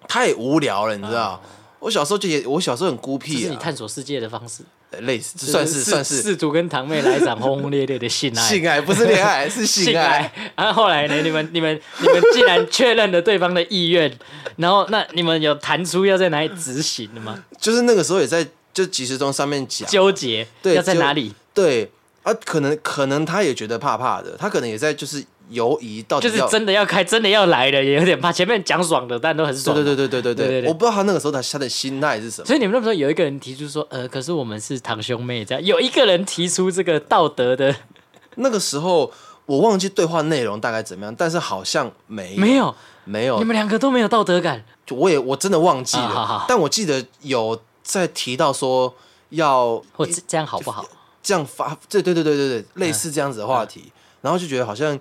[0.09, 1.41] 太无聊了，你知道？
[1.81, 4.63] 我小时候就也，我小时候很孤僻，是你探索世界的方式。
[5.01, 10.33] 类似，算是算是四祖跟堂妹来一场轰轰烈烈的性爱，性爱不是 恋爱，是性爱。
[10.55, 11.21] 然后后来呢？
[11.21, 14.17] 你们你们你们既然确认了对方的意愿，
[14.57, 17.43] 然后那你们有谈出要在哪里执行的吗？
[17.61, 21.35] 就是那个时候也在就即时中上面讲纠结，对，要在哪里？
[21.53, 21.91] 对
[22.23, 25.25] 啊，可能可能他也觉得怕怕的，他可能也在就是。
[25.51, 28.33] 犹疑到底就是真的要开，真的要来的，也有点怕。
[28.33, 29.77] 前面讲爽的，但都很爽。
[29.77, 30.69] 对对对对对对对。
[30.69, 32.47] 我不知道他那个时候他他的心态是什么。
[32.47, 35.63] 所以你们那时候有一个人提出说，呃，可是我们是堂兄妹这样。
[35.63, 37.75] 有一个人提出这个道德的。
[38.37, 39.13] 那个时候
[39.47, 43.39] 我忘记对话内容大概怎么样，但是好像没没有没有。
[43.39, 44.65] 你们两个都没有道德感。
[44.91, 48.95] 我也我真的忘记了，但我记得有在提到说
[49.29, 50.85] 要或这样好不好？
[51.23, 54.99] 这样发对对对对对对，类似这样子的话题，然后就觉得好像。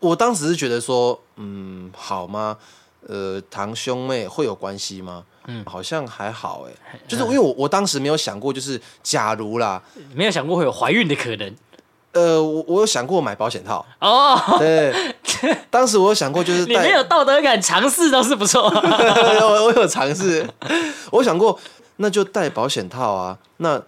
[0.00, 2.56] 我当时是觉得说，嗯，好吗？
[3.06, 5.24] 呃，堂兄妹会有关系吗？
[5.46, 9.82] 嗯，好像还好哎，就是因为我我当时没有想过，就是假如啦，
[10.14, 11.54] 没有想过会有怀孕的可能。
[12.12, 15.14] 呃，我我有想过买保险套哦，对，
[15.70, 18.62] 当时我有想过，就是 你没有道德感，尝试倒是不错。
[18.68, 20.46] 我我有尝试，
[21.10, 21.58] 我想过，
[21.96, 23.80] 那就戴保险套啊，那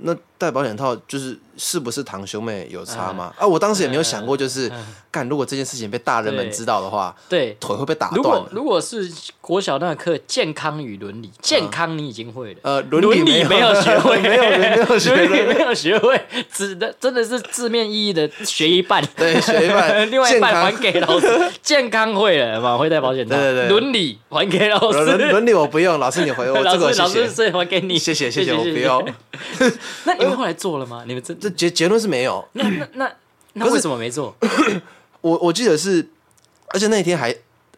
[0.00, 1.38] 那戴保险套就是。
[1.56, 3.32] 是不是堂兄妹有差吗？
[3.38, 4.68] 啊，我当时也没有想过，就是
[5.14, 8.16] 干如果这件事情被大人们知道的话，对腿会被打断。
[8.16, 9.08] 如果如果是
[9.40, 16.20] 国小那课健康与伦理，健康你已经会了，呃，伦理没有学会， 没有没有学会，没有学会，
[16.52, 21.28] 指的真的是字面意义的学一半， 对，学一半， 另外一半还给老师。
[21.62, 22.76] 健康会了嘛？
[22.76, 23.68] 会带保险套，对对对。
[23.68, 29.06] 伦理还给老师，伦理我不用，老师你回我这个老师所以还给你，谢谢谢谢我不用。
[30.04, 31.04] 那你们后来做了吗？
[31.06, 32.44] 你们这这结结论是没有。
[32.52, 33.12] 那那那
[33.54, 34.34] 那为什么没做？
[35.24, 36.06] 我我记得是，
[36.66, 37.34] 而且那天还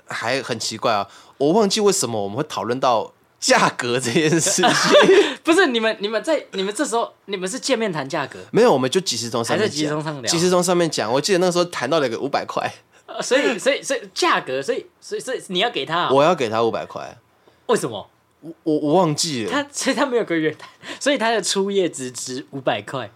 [0.09, 4.65] 还很奇怪啊，我忘记为什么我们会讨论到价格这件事情。
[5.45, 8.41] 不是你们你们在你们这时候你们是见面谈价格？
[8.51, 11.13] 没有，我们就即时中上面即时中上聊，即时中上面讲。
[11.13, 12.69] 我记得那个时候谈到了个五百块，
[13.23, 17.17] 所以所以所以价格，所以所以所以你要给他，我要给他五百块，
[17.67, 18.11] 为什么？
[18.41, 23.09] 我我我忘记了，他所以他没有个月谈，所以他的初夜只值五百块。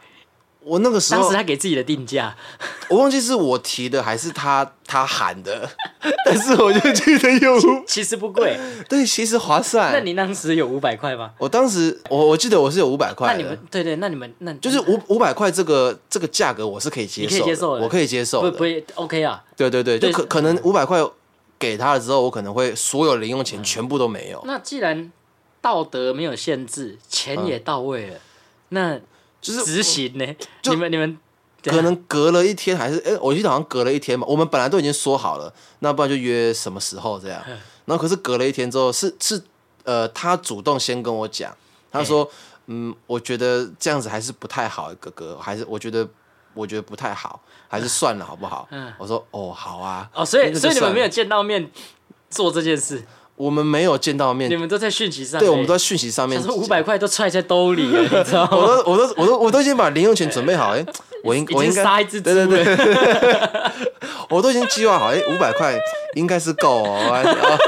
[0.62, 2.36] 我那个时候，当时他给自己的定价，
[2.88, 5.68] 我忘记是我提的还是他他喊的，
[6.26, 9.92] 但是我就记得有，其实不贵，对，其实划算。
[9.92, 11.32] 那你当时有五百块吗？
[11.38, 13.28] 我当时我我记得我是有五百块。
[13.28, 19.42] 那你们对对，那你们那就是五五百块这个这个价格我是可以接受，接受，我可以接受，不不 OK 啊？
[19.56, 21.00] 对对对，就可可能五百块
[21.58, 24.42] 给他了之后，我可能会所有零用钱全部都没有。
[24.46, 25.10] 那既然
[25.60, 28.16] 道德没有限制，钱也到位了，
[28.70, 28.98] 那
[29.40, 30.36] 就是执行呢？
[30.64, 31.18] 你们你们。
[31.62, 34.26] 可能隔了一天，还是哎，我记得好像隔了一天嘛。
[34.26, 37.38] 我们本来都已经说好了，那不然就约什么时候这样。
[37.84, 39.42] 然后可是隔了一天之后，是是
[39.84, 41.54] 呃，他主动先跟我讲，
[41.92, 42.26] 他说
[42.68, 46.08] ：“嗯，我觉得这样子还是不太好，哥哥，还是我觉得
[46.54, 51.70] 我觉得不太好，还是算了，好不好？”嗯我说：“哦，好啊。”哦，所以所以你们没有见到面
[52.30, 53.06] 做这件事。
[53.40, 55.40] 我们没有见到面，你们都在讯息上。
[55.40, 56.38] 对，我们都在讯息上面。
[56.48, 58.48] 五百块都揣在兜里了，你知道吗？
[58.52, 60.76] 我都，我都，我都，我都已经把零用钱准备好。
[60.76, 60.84] 哎，
[61.24, 62.76] 我应，我应该杀一只对对对，
[64.28, 65.06] 我都已经计划好。
[65.06, 65.74] 哎，五百块
[66.16, 67.58] 应该是够哦。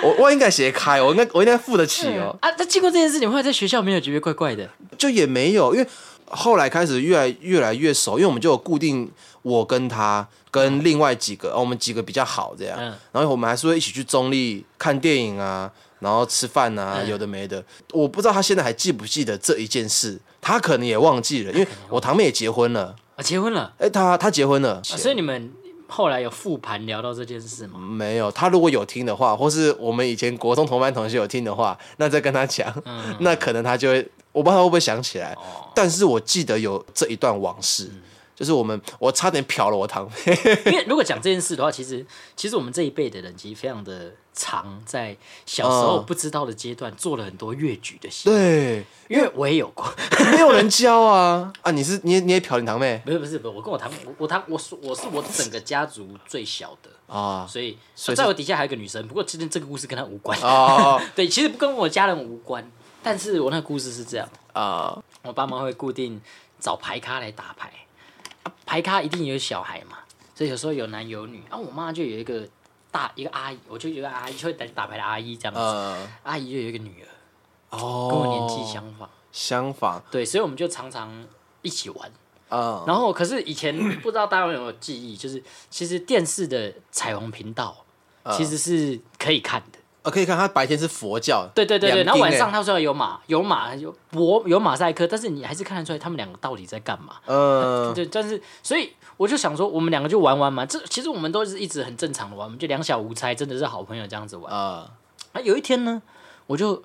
[0.00, 2.36] 我我应该写开，我应该我应该付得起哦。
[2.40, 4.68] 啊，那经过这件事，你会在学校没有觉得怪怪的？
[4.96, 5.86] 就也没有，因为
[6.26, 9.10] 后来开始越来越来越熟，因为我们就有固定。
[9.42, 12.76] 我跟他跟另外几个，我们几个比较好这样，
[13.12, 17.64] 然后我们还是会一起去中立看电影啊，然后吃饭啊，有的没的。
[17.92, 22.96] 我不知道他现在还记不记得这一件事，他可能也忘记了，因为我堂妹也结婚了。
[23.14, 25.52] 啊，结婚了，哎，他他结婚了，所以你们
[25.88, 27.78] 后来有复盘聊到这件事吗？
[27.78, 32.72] 没有，他如果有听的话，或是我们以前国中同班同学有听的话，那再跟他讲，
[33.20, 35.36] 那可能他就会，我不知道他会不会想起来，
[35.74, 37.90] 但是我记得有这一段往事。
[38.34, 40.38] 就是我们，我差点漂了我堂妹。
[40.70, 42.04] 因为如果讲这件事的话，其实
[42.36, 48.38] 其实我们这一辈的人其实非常的长，在小时候不知道的阶段做了很多越举的行为。
[48.38, 49.84] 对，因为我也有过，
[50.30, 51.70] 没有人教啊 啊！
[51.72, 53.02] 你是你你也漂你堂妹？
[53.04, 57.76] 不是不是不是，我跟我堂我我堂我是我是我整个家族最小的啊，所以
[58.14, 59.08] 在我底下还有一个女生。
[59.08, 61.02] 不过今天这个故事跟她无关啊。
[61.16, 62.70] 对，其实不跟我家人无关，
[63.02, 66.20] 但是我那个故事是这样啊，我爸妈会固定
[66.60, 67.72] 找牌咖来打牌。
[68.66, 69.98] 牌咖一定有小孩嘛，
[70.34, 71.42] 所以有时候有男有女。
[71.48, 72.46] 啊，我妈就有一个
[72.96, 76.08] 大一个阿姨，我就有个阿姨，就会打打牌的阿姨这样子。
[76.22, 79.10] 阿姨就有一个女儿，哦，跟我年纪相仿。
[79.30, 80.02] 相仿。
[80.10, 81.12] 对，所以我们就常常
[81.60, 82.10] 一起玩。
[82.48, 82.84] 啊。
[82.86, 87.84] 然后，可是以前不知道大家有没有记忆，就是其实电视的彩虹频道
[88.32, 89.78] 其实是可以看的。
[90.10, 97.16] 可以看，他白天是佛教，对对对对，然后晚上他说有马有马有博有马赛克，但是你还是看得出来他们两个到底在干嘛。
[97.26, 104.52] 嗯，对，但是所以我就想说，我们两个就玩玩嘛，这其实我们都是一直很正常的玩，我们就两小无猜，真的是好朋友这样子玩。
[104.52, 104.90] 啊，
[105.32, 106.00] 啊，有一天呢，
[106.46, 106.82] 我就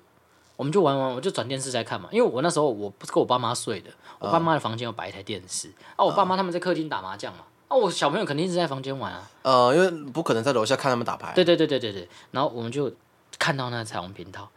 [0.56, 11.32] 我们就玩玩，我就转电视在看嘛，因为我那时候我不是跟我爸妈睡的，我爸妈的房间有摆一台电视，啊，我爸妈他们在客厅打麻将嘛，啊，我小朋友肯定是在房间玩啊，呃，因为不可能在楼下看他们打牌。
[11.34, 12.92] 对对对对对对，然后我们就。
[13.42, 14.48] 看到那个彩虹频道，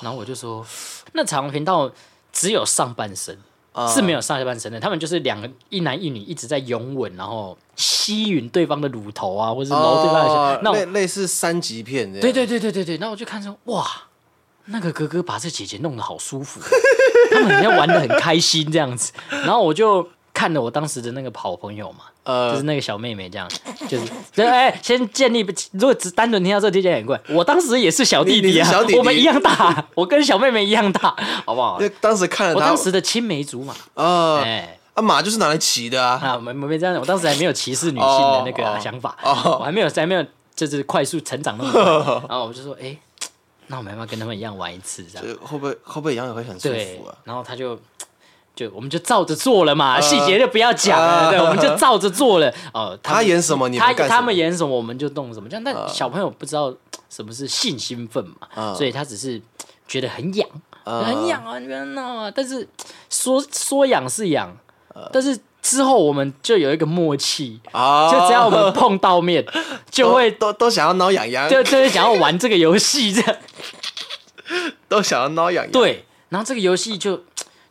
[0.00, 0.64] 然后我就说，
[1.12, 1.92] 那彩虹频道
[2.32, 3.36] 只有上半身
[3.94, 13.86] 是没有上下半身的，他们就是两个一男一女一直在拥吻，然后吸吮对方的乳头啊，或者是搂对方的，那类类似三级片对对对对对对，那我就看说，哇，
[14.64, 16.62] 那个哥哥把这姐姐弄得好舒服，
[17.30, 20.08] 他们好像玩的很开心这样子，然后我就。
[20.40, 23.46] 看了我当时的那个好朋友嘛，呃，就是那个小妹妹这样，
[23.86, 31.78] 就是，哎，先建立，如果只单纯听到这听起来很怪，我当时也是小弟弟啊，我们一样大， 我跟小妹妹一样大，好不好？
[32.00, 40.24] 当时看了我当时的青梅竹马，啊，哎，啊马就是拿来骑的啊，啊没没这样，我当时还没有歧视女性的那个想法，我还没有还没有
[40.56, 41.82] 就是快速成长那么快，
[42.30, 42.96] 然后我就说，哎。
[43.72, 45.04] 那我们要不要跟他们一样玩一次？
[45.04, 47.14] 这样会不会会不会一样也会很舒服啊？
[47.22, 47.80] 然后他就
[48.54, 51.30] 就我们就照着做了嘛，细节就不要讲了。
[51.30, 52.52] 对， 我们就照着做了。
[52.74, 55.48] 哦，他演什么，你他他们演什么，我们就动什么。
[55.48, 56.74] 这样，但小朋友不知道
[57.08, 59.40] 什么是性兴奋嘛，所以他只是
[59.88, 60.48] 觉得很痒，
[60.84, 62.30] 很痒啊，你不要闹啊。
[62.34, 62.68] 但是
[63.08, 64.56] 说说痒是痒，
[65.12, 65.38] 但是。
[65.62, 69.44] 之后我们就有一个默契啊，就只要我们碰到面，
[69.90, 73.36] 就会都都想要挠痒痒，就就是想要玩这个游戏，这样
[74.88, 75.70] 都想要挠痒痒。
[75.70, 77.22] 对，然后这个游戏就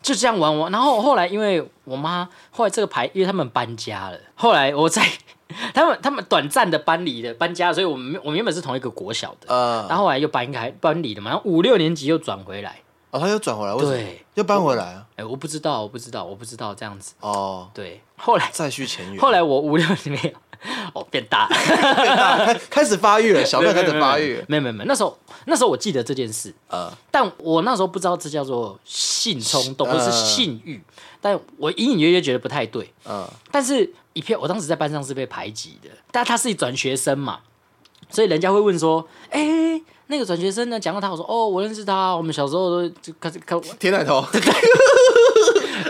[0.10, 0.72] 就这样玩玩。
[0.72, 5.06] 然后后来因为我妈后来这个牌，因为他们搬家了，后来我在
[5.74, 12.80] 他们他们短暂的搬离了搬家，所以我们我们原本是同一个国小的，嗯，然后后来又搬开搬离了嘛，然后五六年级又转回来。
[13.12, 15.06] 哦，他又转回来，为什么又搬回来啊？
[15.16, 17.14] 哎，我不知道，我不知道，我不知道这样子。
[17.20, 19.20] 哦，对，后来再续前缘。
[19.20, 20.38] 后来我五六年没有，
[20.94, 24.38] 哦，变大，开开始发育了，小朋友开始发育。
[24.38, 24.46] 了。
[24.48, 30.82] 没有没有没有，那时候那时候我记得这件事，呃，但我那时候不知道这叫做性冲动或是性欲，
[31.22, 37.40] 但我隐隐约约觉得不太对，嗯，但是一片，我当时在班上是被排挤的，但他是一转学生嘛，
[38.10, 39.82] 所以人家会问说，哎。
[40.12, 44.26] 那个转学生呢，讲到他，我说哦，我认识他，我们小时候都就开始看铁奶头，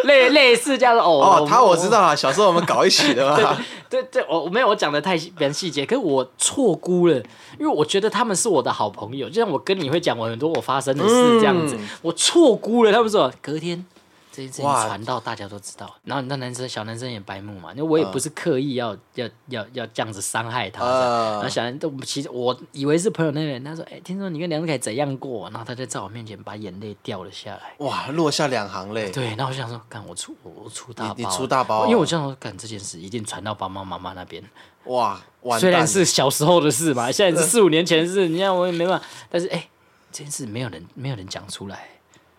[0.10, 1.08] 类类似这样的哦。
[1.08, 3.58] 哦，他我知道啊，小时候我们搞一起的嘛。
[3.89, 7.15] 对对，我我没有我讲的太比较细节，可是我错估了，
[7.60, 13.86] 因为我觉得他们是我的好朋友，就像我跟你会讲我很多我发生的事这样子，我错估了他们说隔天。
[14.31, 29.09] 这件事情传到大家都知道，然后那男生小男生也白目嘛，因为我也不是刻意要要要要这样子伤害他，然后小男都其实我以为是朋友那个人，他说哎，听说你跟梁子凯怎样过，然后他就在我面前把眼泪掉了下来，哇，落下两行泪。
[29.11, 34.43] 对，然后我想说，干我出我出大包，你出大包，因为我这样说，干这件事一定传到爸爸妈妈那边，
[34.85, 35.19] 哇，
[35.59, 37.47] 虽然是小时候的事嘛，现在是。
[37.47, 39.67] 四五年前的事，你看我也没办法，但是哎，
[40.11, 41.89] 这件事没有人没有人讲出来，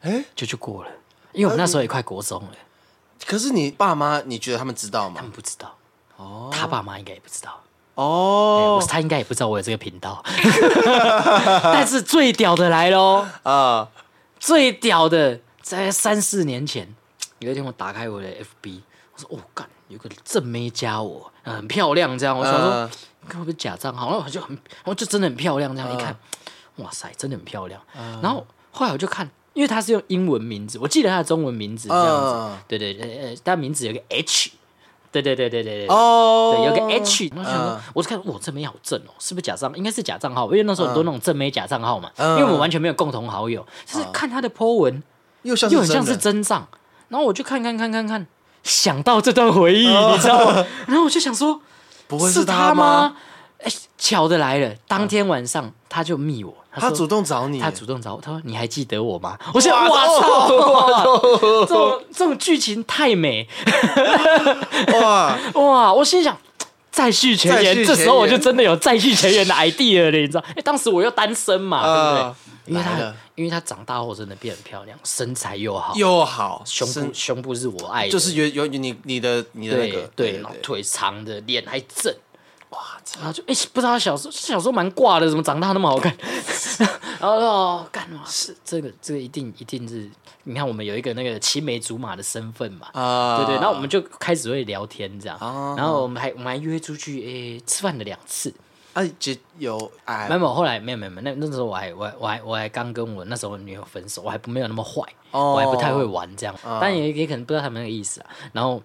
[0.02, 0.90] 哎，就就过了。
[1.32, 2.50] 因为我那时候也快国中了，
[3.26, 5.16] 可是你爸妈，你觉得他们知道吗？
[5.16, 5.76] 他们不知道。
[6.16, 7.60] 哦，他爸妈应该也不知道。
[7.94, 10.22] 哦，他应该也不知道我有这个频道。
[11.62, 13.26] 但是最屌的来喽！
[13.42, 13.88] 啊，
[14.38, 16.94] 最屌的，在三四年前，
[17.40, 18.80] 有一天我打开我的 FB，
[19.14, 22.90] 我说：“哦，干，有个正妹加我，很漂亮。”这样，我想说，
[23.28, 24.06] 看会不会假账号？
[24.10, 25.74] 然后我就很，我就真的很漂亮。
[25.76, 26.16] 这样一看，
[26.76, 27.80] 哇塞，真的很漂亮。
[28.22, 29.30] 然后后来我就看。
[29.52, 34.52] 因为他是用英文名字，我记得他的中文名字这样子，对对对，呃，他名字有个 H，
[35.10, 39.72] 对对对对对对，哦，对，有个 H，我想说，我就看，哇，这枚好正哦，是不是假账？
[39.76, 45.02] 应该是假账号，因为那时候很多那种正妹假账号嘛，因为我们完全没有共同好友，就是看他的 po 文，
[45.42, 46.66] 又像又很像是真账，
[47.08, 48.26] 然后我就看看看看看，
[48.62, 50.64] 想到这段回忆，你知道吗？
[50.86, 51.60] 然后我就想说，
[52.06, 53.16] 不会是他吗？
[53.58, 56.54] 哎，巧的来了，当天晚上他就密我。
[56.72, 58.20] 他主动找你，他主动找我。
[58.20, 59.88] 他说：“你还记得我吗？”我说：“我
[60.20, 61.18] 操，
[61.66, 63.48] 这种这种剧情太美，
[65.02, 66.36] 哇 哇！”我心想
[66.90, 70.44] ：“再续前缘。”这时候我就真的有再续前缘的 idea 了，你知道？
[70.54, 72.34] 哎，当时我又单身嘛，对不对？
[72.66, 82.14] 因为他，因为他长大后真的变很漂亮，身材又好，又好，胸部胸部是我爱的，就是有有你你的你的那个对，腿长的，脸还正。
[82.70, 82.78] 哇！
[83.16, 86.16] 然后就哎，不知道他小时候小时候蛮挂的，怎么长大那么好看？
[87.20, 88.22] 然后哦，干嘛？
[88.26, 90.08] 是这个这个一定一定是，
[90.44, 92.86] 你看我们有一个那个青梅竹马的身份嘛？
[92.92, 93.54] 啊，对对。
[93.56, 95.36] 然后我们就开始会聊天这样，
[95.76, 98.54] 然后我们还我们还约出去诶吃饭了两次。
[98.92, 105.02] 啊，就有哎，没有后来没有没有没有，那那时候我还我还我还我还刚跟我那时候女友分手，我还不没有那么坏，
[105.32, 108.26] 我还不太会玩这样，但也也可能不知道他们那个意思啊。
[108.52, 108.80] 然后。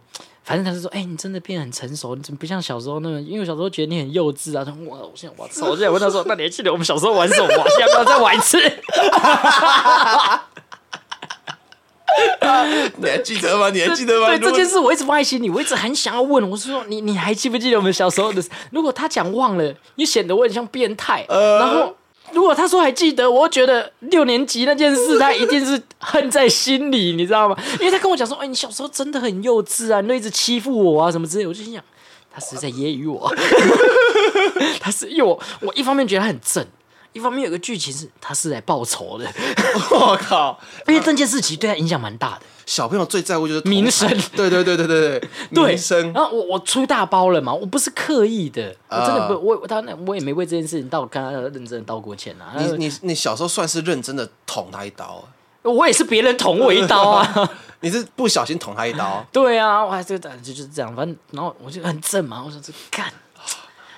[0.46, 3.20] 反正他是说，哎，你真的变很成熟，你怎么不像小时候那个？
[3.20, 4.64] 因为小时候觉得你很幼稚啊。
[4.64, 5.66] 他说，哇，我现在我操！
[5.66, 7.50] 我现在问他说， 那你还记得我们小时候玩什么？
[7.50, 8.60] 现在不要再玩一次。
[12.98, 13.72] 你还记得吗？
[13.72, 14.28] 你还记得吗？
[14.28, 16.48] 对这件事，我一直放在心里，我一直很想要问。
[16.48, 18.44] 我是说，你你还记不记得我们小时候的？
[18.72, 21.26] 如果他讲忘了，你显得我很像变态。
[21.28, 21.96] 然后。
[22.34, 27.58] 如果他说还记得，我觉得六年级那件事，他一定是恨在心里，你知道吗？
[27.80, 31.82] 因为他跟我讲说：“哎，你小时候真的很幼稚啊，你都一直欺负我啊，什么之类。”我就心想，
[32.34, 33.34] 他是在揶揄我。
[34.82, 36.66] 他是因为我，我一方面觉得他很正，
[37.14, 39.26] 一方面有个剧情是他是来报仇的，
[39.92, 40.60] 我靠！
[40.88, 42.42] 因为这件事情对他影响蛮大的。
[42.66, 45.20] 小朋友最在乎就是名声，对对对对对
[45.54, 46.14] 对，名声。
[46.14, 52.56] 然后我我出大包了嘛，我不是刻意的，我真的不我他那我也没为这件事情道跟他认真的道过歉啊。
[52.58, 55.24] 你你你小时候算是认真的捅他一刀，
[55.62, 57.52] 我也是别人捅我一刀啊，
[57.82, 59.26] 你是不小心捅他一刀。
[59.32, 63.12] 对啊，我还是就就是这样，反正然后我就很正嘛，我说这干。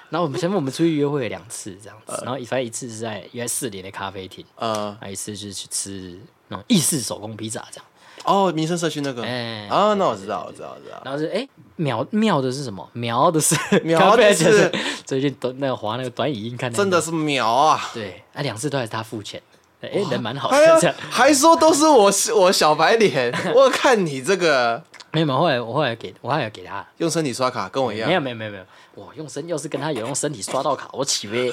[0.10, 7.86] 然后我们前面我们出去约会了两次这样子，然后反正一次是在约四点的咖啡厅，呃，还一次就是去吃那种意式手工披萨这样。
[8.24, 11.02] 哦，民生社区那个，哎，啊，那我知道，我知道，我知道。
[11.06, 12.88] 然后是哎，苗妙的是什么？
[12.94, 14.72] 苗的是 苗的是
[15.06, 17.90] 最近短那个滑那个短语音看，真的是苗啊！
[17.94, 19.42] 对，啊，两次都还是他付钱，
[19.82, 24.84] 哎，人蛮好的，还说都是我我小白脸， 我看你这个。
[25.26, 26.86] 没有，后来我后来给我后来给他。
[26.98, 28.08] 用身体刷卡，跟我一样。
[28.08, 28.64] 没有没有没有没有，
[28.96, 31.52] 我用身要是跟他有用身体刷到卡， 我起飞。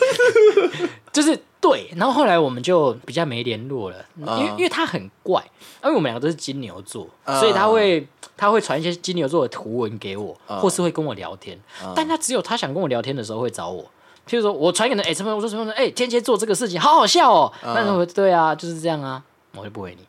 [1.12, 5.40] 就是对，然后后来我们就比较没联络了，因为因为他很怪，
[5.82, 8.06] 因为我们两个都是金牛座，所以他会
[8.36, 11.58] 他会传一些金牛座的图文给我，或是会跟我聊天。
[11.94, 13.84] 但他只有他想跟我聊天的时候会找我，
[14.28, 19.22] 譬如说我传给他，哎什么我说什么哎天蝎座这个事情好好笑哦，那我对啊就是这样啊，
[19.54, 20.04] 我就不回你。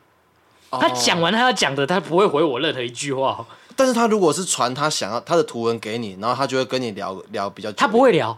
[0.80, 3.44] 他讲完他要讲的，他不会回我任何一句话。
[3.78, 7.70] 但是他如果是传他想要他的图文给你，然后他就会跟你聊聊比较。
[7.72, 8.36] 他不会聊，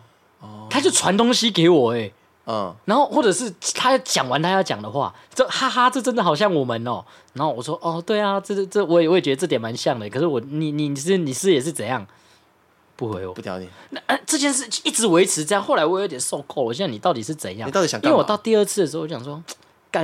[0.68, 2.10] 他就传东西给我哎，
[2.46, 7.04] 嗯，然后或者是他讲完他要讲的话，这哈哈，这真的好像我们哦。
[7.34, 10.08] 然后我说哦，对啊，这这我也我也觉得这点蛮像的。
[10.10, 12.04] 可是我你你是你是也是怎样？
[12.96, 13.68] 不回我，不屌你。
[13.90, 16.74] 那这件事一直维持这样，后来我有点受够了。
[16.74, 17.68] 现在你到底是怎样？
[17.68, 18.02] 你到底想？
[18.02, 19.40] 因为我到第二次的时候，我想说。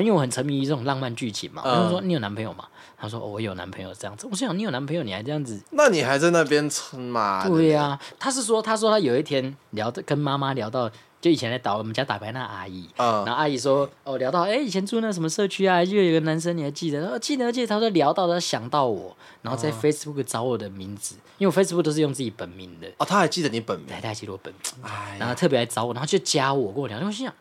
[0.01, 2.65] 因为我很沉迷于这种浪漫剧情嘛，我就说你有男朋友吗？
[2.97, 4.27] 他说我有男朋友这样子。
[4.31, 5.61] 我想你有男朋友，你还这样子？
[5.73, 7.47] 那你还在那边撑嘛？
[7.47, 17.19] 对呀，他是说，他说他有一天聊的跟妈妈聊到，就以前在打我们家打牌那阿姨，然后阿姨说哦聊到哎以前住那什么社区啊，就有个男生你还记得？
[17.19, 22.89] 记得记得，他说聊到他想到我，然后在 Facebook 找我的名字，因为我 Facebook 都是用自己本名的。
[22.97, 23.89] 哦，他还记得你本名？
[24.01, 27.35] 他还记得我本名，然后特别来找我，然后就加我跟我聊，我心想。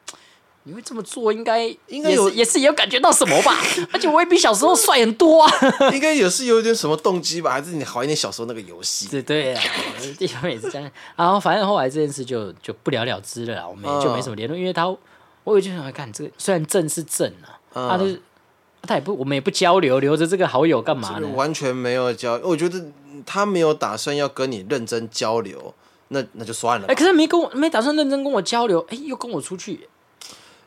[0.66, 3.58] 你会这么做，应该应该有也是有感觉到什么吧？
[3.92, 5.52] 而且我也比小时候帅很多啊！
[5.92, 7.52] 应该也是有点什么动机吧？
[7.52, 9.08] 还是你怀念小时候那个游戏？
[9.10, 9.62] 对对啊，
[10.18, 10.90] 地方也是这样。
[11.18, 14.58] 然后反正后来这件事就就不了了之了，我们就没什么联络。
[14.58, 14.88] 因为他，
[15.44, 18.22] 我有就想看这个，虽然正是正啊，他就是
[18.84, 21.28] 他也不，我们也不交流，留着这个好友干嘛呢？
[21.36, 22.82] 完全没有交，我觉得
[23.26, 25.74] 他没有打算要跟你认真交流，
[26.08, 26.88] 那那就算了。
[26.88, 29.90] 哎，可是没跟我没打算认真跟我交流，哎，又跟我出去。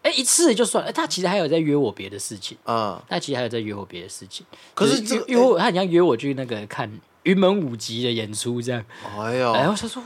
[0.06, 0.92] 哎，一次就算了。
[0.92, 3.02] 他其实还有在约我别的事情啊。
[3.08, 4.46] 他其实还有在约我别的事情。
[4.72, 6.88] 可是这约我，他好像约我去那个看
[7.24, 8.84] 云门舞集的演出这样。
[9.18, 9.52] 哎呦！
[9.52, 10.00] 然后他说：“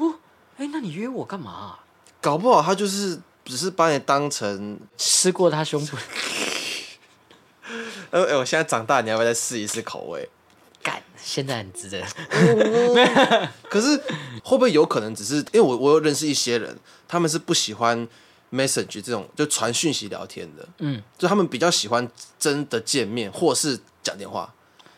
[0.57, 1.81] 哎，那你约我干嘛？”
[2.23, 5.95] 搞不好他就是只是把你当成吃过他胸部。
[8.11, 10.27] 哎 哎，我现在长大，你要不要再试一试口味？
[10.83, 12.03] 干，现在很值得。
[13.69, 13.99] 可是
[14.43, 18.09] 会不会有可能只是因为我我有认识一些人，他们是不喜欢。
[18.53, 24.53] Message 这种就传讯息聊天的，嗯，就他们比较喜欢真的见面或是讲电话，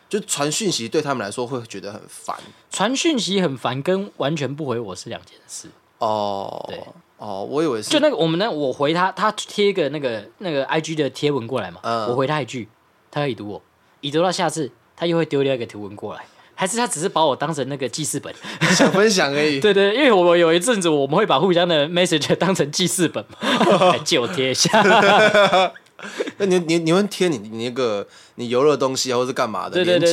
[0.09, 2.35] 就传讯息对他们来说会觉得很烦。
[2.71, 5.69] 传讯息很烦，跟完全不回我是两件事。
[5.99, 6.83] 哦，对，
[7.17, 11.79] 哦，我以为是就那个我们呢，我回他，他贴一个那个那个 IG 的贴文过来嘛，
[12.09, 12.67] 我回他一句，
[13.11, 13.61] 他要已读我，
[14.01, 16.25] 已读到下次他又会丢另一个图文过来。
[16.55, 18.33] 还是他只是把我当成那个记事本，
[18.75, 19.59] 想分享而已。
[19.61, 24.69] 对对，因为我有一阵子我们会把互相的 message 当成记事本来， 借我贴一下。
[26.37, 29.75] 那你你你会贴你你那个你游乐东西啊，或是干嘛的？
[29.75, 30.11] 对对对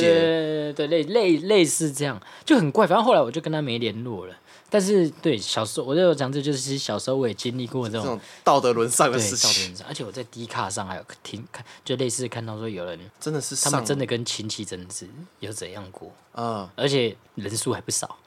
[0.73, 2.87] 对对，类类类似这样，就很怪。
[2.87, 4.33] 反正后来我就跟他没联络了。
[4.73, 9.49] 但是，对小时候，我就讲这就是小时候我也经历过这种道德沦丧的事情。
[9.49, 15.05] 道德沦丧，而且我在低卡上还有听看，就类似看到说有人真的是他们真的跟亲戚争执
[15.41, 16.71] 有怎样过啊？
[16.77, 18.17] 而且人数还不少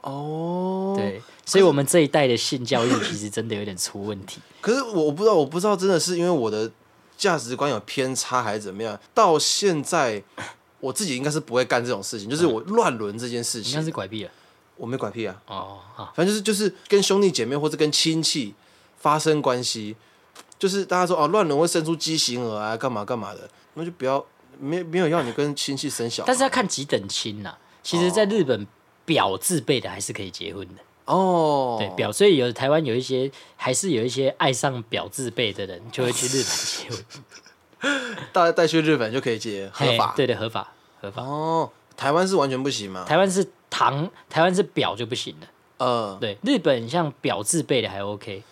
[0.00, 0.94] 哦。
[0.96, 4.40] 对，所以我们这一代的性教育其实真的有点出问题。
[4.62, 6.72] 可是我不知道，我不知道真的是因为我的
[7.18, 8.98] 价值观有偏差还是怎么样？
[9.12, 10.22] 到现在
[10.80, 14.30] 我自己应该是不会干这种事情，就是我乱伦这件事情，应该是拐毙了。
[14.76, 15.40] 我没拐屁啊！
[15.46, 15.78] 哦，
[16.14, 18.54] 反正就是就是跟兄弟姐妹或者跟亲戚
[18.96, 19.94] 发生关系，
[20.58, 24.24] 就是大家说哦乱伦会生出畸形儿啊，干嘛干嘛的，那就不要
[24.58, 26.26] 没没有要你跟亲戚生小孩。
[26.26, 27.56] 但是要看几等亲呐。
[27.82, 28.66] 其实，在日本
[29.04, 31.76] 表字辈的还是可以结婚的哦。
[31.78, 38.16] 对表，所以有台湾有一些还是有一些爱上表字辈的人，就会去日本结婚。
[38.32, 40.14] 大家带去日本就可以结合法？
[40.16, 41.22] 对的，合法合法。
[41.22, 43.04] 哦，台湾是完全不行吗？
[43.06, 43.46] 台湾是。
[43.74, 45.46] 堂台湾是表就不行了，
[45.78, 48.44] 嗯，对，日本像表字辈的还 OK，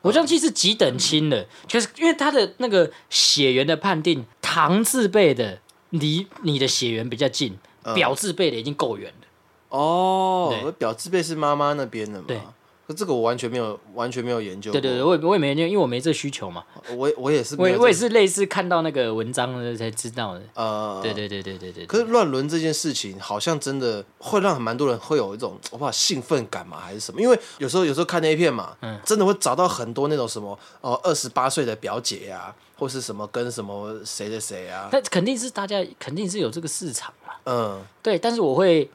[0.00, 5.60] 我这样记是几等亲的，就是因为他的那个血缘的判定，唐字辈的
[5.90, 7.58] 离你的血缘比较近，
[7.94, 9.76] 表字辈的已经够远了。
[9.76, 12.24] 哦，表字辈是妈妈那边的嘛？
[12.26, 12.40] 对。
[12.92, 14.72] 这个我完全没有完全没有研究。
[14.72, 16.64] 对对对，我我也没研究，因为我没这需求嘛。
[16.96, 20.42] 我我也是，我我也是类似看到那个文章才知道的。
[20.54, 21.86] 呃，对对对对对对。
[21.86, 27.20] 可是乱伦这件事情，好像真的会让蛮多人会有一种我怕兴奋感嘛，还是什么？
[27.20, 34.88] 因为有时候有时候看那片嘛，嗯，真的会找到很多那种什么哦，二十八岁的表姐呀，或是什么跟什么谁的谁啊。
[34.92, 37.34] 那肯定是大家肯定是有这个市场嘛。
[37.44, 38.90] 嗯，对，但是我会。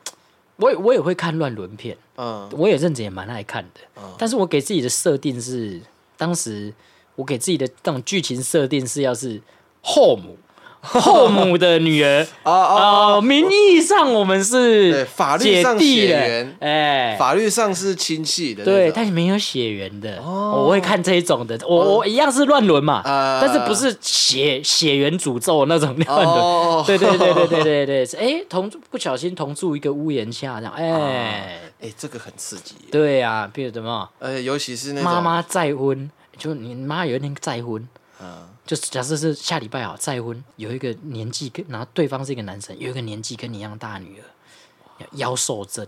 [0.57, 5.81] 我也我也会看乱伦片，嗯，我也认真也蛮爱看的，嗯，但是我给自己的设定是，
[6.17, 6.73] 当时
[7.15, 9.41] 我给自己的那种剧情设定是要是
[9.81, 10.37] 后母。
[10.85, 12.25] 后母的女儿。
[12.43, 12.53] 啊
[13.15, 13.21] 啊！
[13.21, 20.21] 名义上我们是法律上血缘，哎，法律上是亲戚的，对，但是没有血缘的。
[20.21, 23.01] 我会看这一种的，我我一样是乱伦嘛，
[23.41, 26.85] 但是不是血血缘诅咒那种乱伦。
[26.85, 31.59] 对对对对对对对，哎，同不小心同住一个屋檐下，这样，哎。
[31.81, 32.75] 哎，这个很刺激。
[32.89, 34.07] 对啊，比如什么？
[34.19, 37.85] 呃，尤其是那妈妈再婚，就你妈有一天再婚，
[38.21, 38.54] 嗯。
[38.65, 45.85] 就假设是下礼拜啊再婚，有一个年纪跟然后对方是一个男生，有一个年纪跟你一样大的女儿，腰受症，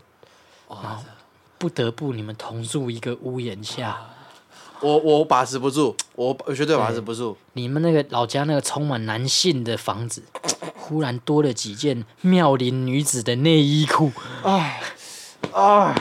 [0.70, 1.04] 然后
[1.58, 4.00] 不得不你们同住一个屋檐下，
[4.80, 7.36] 我我把持不住，我绝对把持不住。
[7.54, 10.22] 你们那个老家那个充满男性的房子，
[10.76, 14.12] 忽然多了几件妙龄女子的内衣裤，
[14.44, 14.80] 哎
[15.52, 15.96] 啊，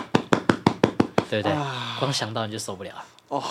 [1.31, 1.57] 对不对？
[1.99, 3.05] 光想到你就受不了了。
[3.29, 3.43] 哦，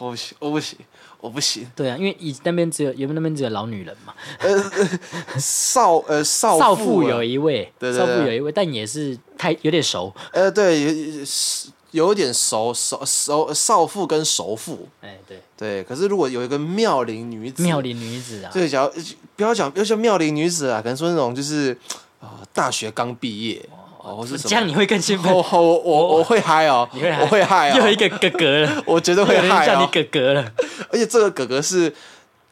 [0.00, 0.76] 我不行，我不行。
[1.24, 1.66] 我不行。
[1.74, 4.12] 对啊，因为以那边只有，原本那边只有老女人嘛。
[4.40, 10.14] 呃，少呃少少妇有一位，少妇有一位，但也是太有点熟。
[10.32, 14.86] 呃，对，有是有点熟熟熟少妇跟熟妇。
[15.00, 15.82] 哎，对对。
[15.84, 19.02] 可是如果有一个妙龄女子，妙龄女子啊，对，假如
[19.34, 21.74] 不要讲，不要叫妙龄女子啊，可能说那种就是
[22.20, 23.66] 啊，大学刚毕业。
[23.70, 23.83] 哦，
[24.26, 25.32] 是这样你会更兴奋。
[25.32, 30.52] 我我我会嗨哦，你会我会嗨哦，又一个哥哥了， 我觉得会嗨哦，叫你哥哥了。
[30.90, 31.92] 而且这个哥哥是，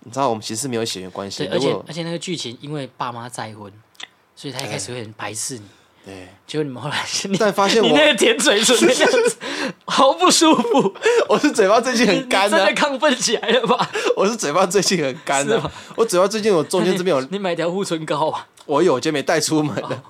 [0.00, 1.44] 你知道我们其实没有血缘关系。
[1.44, 3.70] 对，而且而且那个剧情，因为爸妈再婚，
[4.34, 5.62] 所以他一开始会很排斥你。
[6.04, 7.04] 对，结果你们后来，
[7.38, 9.36] 但发现你那个舔嘴唇那样子，
[9.86, 10.94] 好不舒服。
[11.28, 13.88] 我是嘴巴最近很干，真的亢奋起来了吧？
[14.16, 15.62] 我是嘴巴最近很干的，
[15.94, 18.46] 我嘴巴最近我中间这边有，你买条护唇膏啊？
[18.66, 20.02] 我有，今天没带出门的，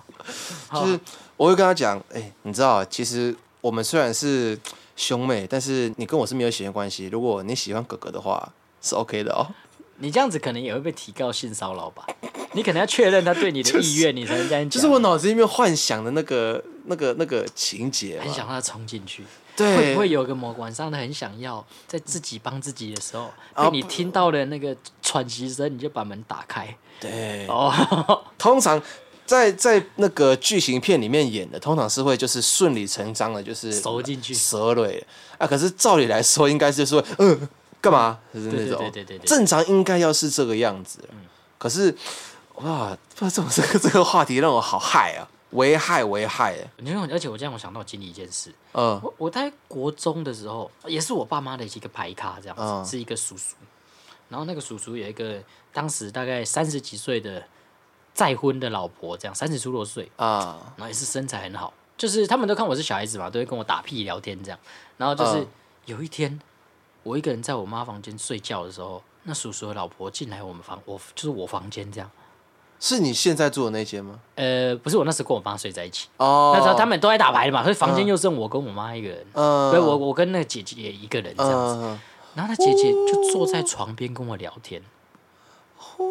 [0.72, 1.00] 就是。
[1.42, 4.56] 我会跟他讲，哎，你知道，其实我们虽然是
[4.94, 7.08] 兄妹，但是你跟我是没有血缘关系。
[7.08, 9.44] 如果你喜欢哥哥的话，是 OK 的哦。
[9.96, 12.06] 你这样子可能也会被提告性骚扰吧？
[12.52, 14.70] 你可能要确认他对你的意愿，你才能这样讲。
[14.70, 19.24] 就是我脑子里面幻想的那个、那个、那个情节，很想让他冲进去。
[19.56, 26.76] 对，会不会有个某晚上他很想要在自己帮自己的时候，被你听到了那个喘息声，你就把门打开？
[27.00, 28.80] 对，哦，通常。
[29.32, 35.02] 在在那个剧情片里面演的，通常是会就是顺理成章的，就是收进去蛇蕊
[35.38, 35.46] 啊。
[35.46, 37.48] 可是照理来说，应该是说，嗯，
[37.80, 38.18] 干嘛？
[38.34, 40.98] 就是那种，对对对对，正常应该要是这个样子。
[41.12, 41.20] 嗯，
[41.56, 41.96] 可是
[42.56, 46.54] 哇，不知道这个这个话题让我好害啊，危害危害。
[46.84, 48.52] 因为而且我这样，我想到经历一件事。
[48.74, 53.56] 嗯，我我在国中的时候，也是我爸妈的一个牌卡，这样子，是一个叔叔。
[54.28, 57.42] 然后那个叔叔有一个当时大概三十几岁的。
[58.14, 64.58] 再婚的老婆这样三十出多岁啊，然后也是身材很好，就是他们都看我是小孩子嘛，都会跟我打屁聊天这样。
[64.96, 65.46] 然后就是
[65.86, 66.38] 有一天，
[67.02, 72.10] 我一个人在我妈房间睡觉的时候，那叔叔的老婆进来我们房，我就是我房间这样。
[72.78, 74.18] 是你现在住的那间吗？
[74.34, 76.08] 呃，不是，我那时跟我妈睡在一起。
[76.16, 79.24] 哦，那时候他们都在打牌嘛，所以房间就剩我跟我妈一个人。
[79.34, 81.98] 嗯，所以我我跟那个姐姐一个人这样子。
[82.34, 84.82] 然后那姐姐就坐在床边跟我聊天。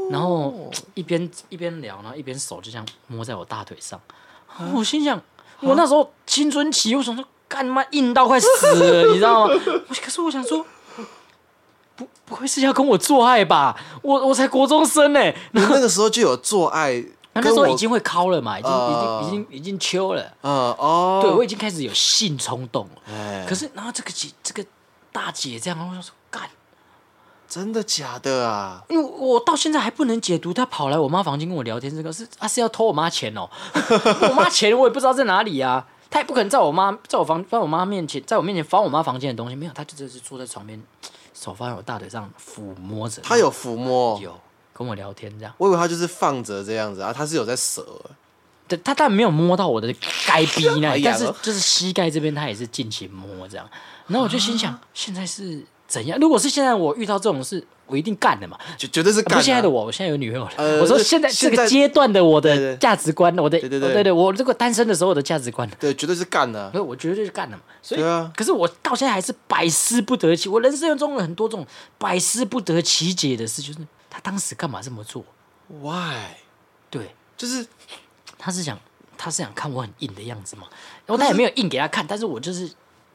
[0.09, 3.99] 然后一边一边聊，然后一边手就这样摸在我大腿上。
[4.73, 5.21] 我心想，
[5.61, 9.53] 我那时候青春期，我想说，干妈硬到快死了， 你知道吗？
[10.01, 10.65] 可是我想说，
[11.95, 13.77] 不不会是要跟我做爱吧？
[14.01, 20.23] 我我才国中生呢，那个时候就有做爱， 那时候已经会敲了嘛，已经已经已经已经秋了。
[20.41, 23.45] 嗯哦，对我已经开始有性冲动了。
[23.47, 24.65] 可是然后这个姐这个
[25.13, 26.20] 大姐这样，我想说干。
[27.51, 28.81] 真的假的啊？
[28.87, 33.49] 因为我到现在还不能解读，他跑来我妈房间跟我聊天，这个是啊是要偷我妈钱哦。
[34.29, 40.81] 我妈钱我也不知道在哪里啊，他也不可能在我妈在我房在我妈面前在我面前翻我妈房间的东西，没有，他就只是坐在床边，
[41.33, 43.21] 手放在我大腿上抚摸着。
[43.21, 44.33] 他有抚摸，有
[44.71, 45.53] 跟我聊天这样。
[45.57, 47.85] 我以为他就是放着这样子啊，他是有在折。
[48.69, 49.93] 对，他当然没有摸到我的
[50.25, 53.69] 该逼那， 但是就是膝盖这边他也是尽情摸这样。
[54.07, 55.65] 然后我就心想，现在是。
[55.91, 56.17] 怎样？
[56.19, 59.37] 如果是现在我遇到这种事，我一定干的嘛，绝绝对是干。
[59.37, 60.79] 不是现在的我，我现在有女朋友了。
[60.79, 66.69] 我说现在这个阶段的我的价值观，我的对对对，我这个单身的时候的价值观，对，绝对是干的。
[66.69, 67.63] 对，我绝对是干的嘛。
[67.81, 70.47] 所以啊，可是我到现在还是百思不得其。
[70.47, 71.67] 我人生中有很多这种
[71.97, 73.79] 百思不得其解的事，就是
[74.09, 75.25] 他当时干嘛这么做
[75.81, 76.37] ？Why？
[76.89, 77.67] 对，就是
[78.37, 78.79] 他是想
[79.17, 80.63] 他是想看我很硬的样子嘛。
[81.05, 82.71] 然后他也没有硬给他看，但是我就是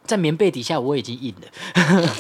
[0.07, 1.49] 在棉被底下我已经硬了。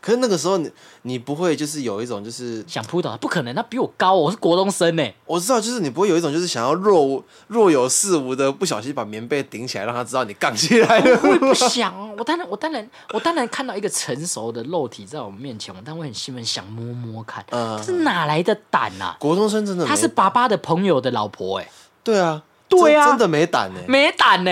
[0.00, 0.70] 可是那个时候你
[1.02, 5.06] 你不会就是有一种就是想扑倒他，不可能，他比我高，我是国中生呢。
[5.26, 11.20] 我知道，就是你不会有一种就是想要若若有似无的不小心把棉被顶起来，让他知道你杠起来了。
[11.22, 17.44] 我不想，我当然我当然我当然看到一个成熟的肉体在我们面前，我但我很兴奋，想摸摸看。
[17.50, 19.14] 嗯，是哪来的胆啊？
[19.20, 21.70] 国中生真的，他是爸爸的朋友的老婆哎。
[22.02, 24.50] 对啊，对啊，真的没胆呢，没胆呢。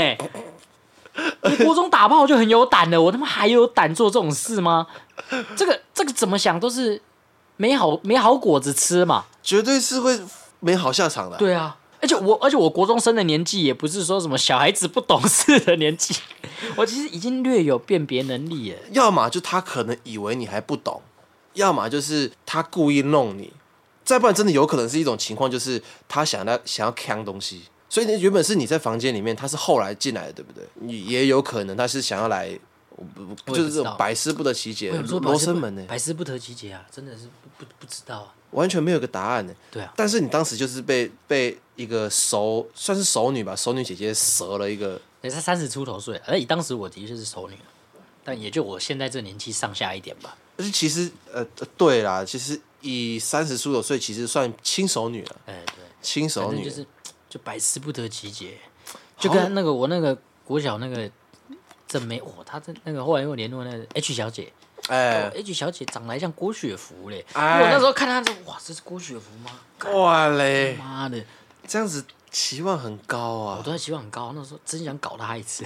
[1.44, 4.86] 你 国中打炮就很有胆了，我他妈还有胆做这种事吗？
[5.56, 7.00] 这个这个怎么想都是
[7.56, 10.20] 没好没好果子吃嘛，绝对是会
[10.60, 11.36] 没好下场的。
[11.38, 16.14] 对啊，而且我而且我国中生的年纪也不是说什么小孩子不懂事的年纪，
[16.76, 18.78] 我其实已经略有辨别能力了。
[18.92, 21.00] 要么就他可能以为你还不懂，
[21.54, 23.52] 要么就是他故意弄你，
[24.04, 27.62] 再不然真的有可能是一种情况，就是他想要想要扛东西。
[27.88, 30.64] 所以原本是你在房间里面，他是后来进来的，对不对？
[30.74, 32.58] 你也有可能他是想要来，
[33.44, 35.84] 不就是这种百思不得其解，罗生门呢？
[35.88, 39.54] 百思不得其解啊，真的是不不不知道啊，完全没有个答案呢。
[39.70, 47.56] 对啊，但是你当时就是被被一个熟算是熟女吧，熟女姐姐折了一个，也才三十出头岁，而以当时我的确是熟女，
[48.24, 50.36] 但也就我现在这年纪上下一点吧。
[50.58, 51.44] 而且其实呃
[51.76, 55.36] 对啦，其实以三十出头岁，其实算轻熟女了。
[55.46, 56.84] 哎，对，轻熟女就是。
[57.42, 58.58] 百思不得其解，
[59.18, 61.10] 就跟那个我那个国小那个
[61.86, 64.52] 真没哦，他这那个后来又联络那个 H 小姐，
[64.88, 69.50] 哎，H 小姐长得像郭雪芙嘞，我那时候看她这哇，这是郭雪芙吗？
[69.92, 71.22] 哇嘞，妈的，
[71.66, 73.56] 这样子期望很高啊！
[73.58, 75.64] 我都期望很高，那时候真想搞她一次，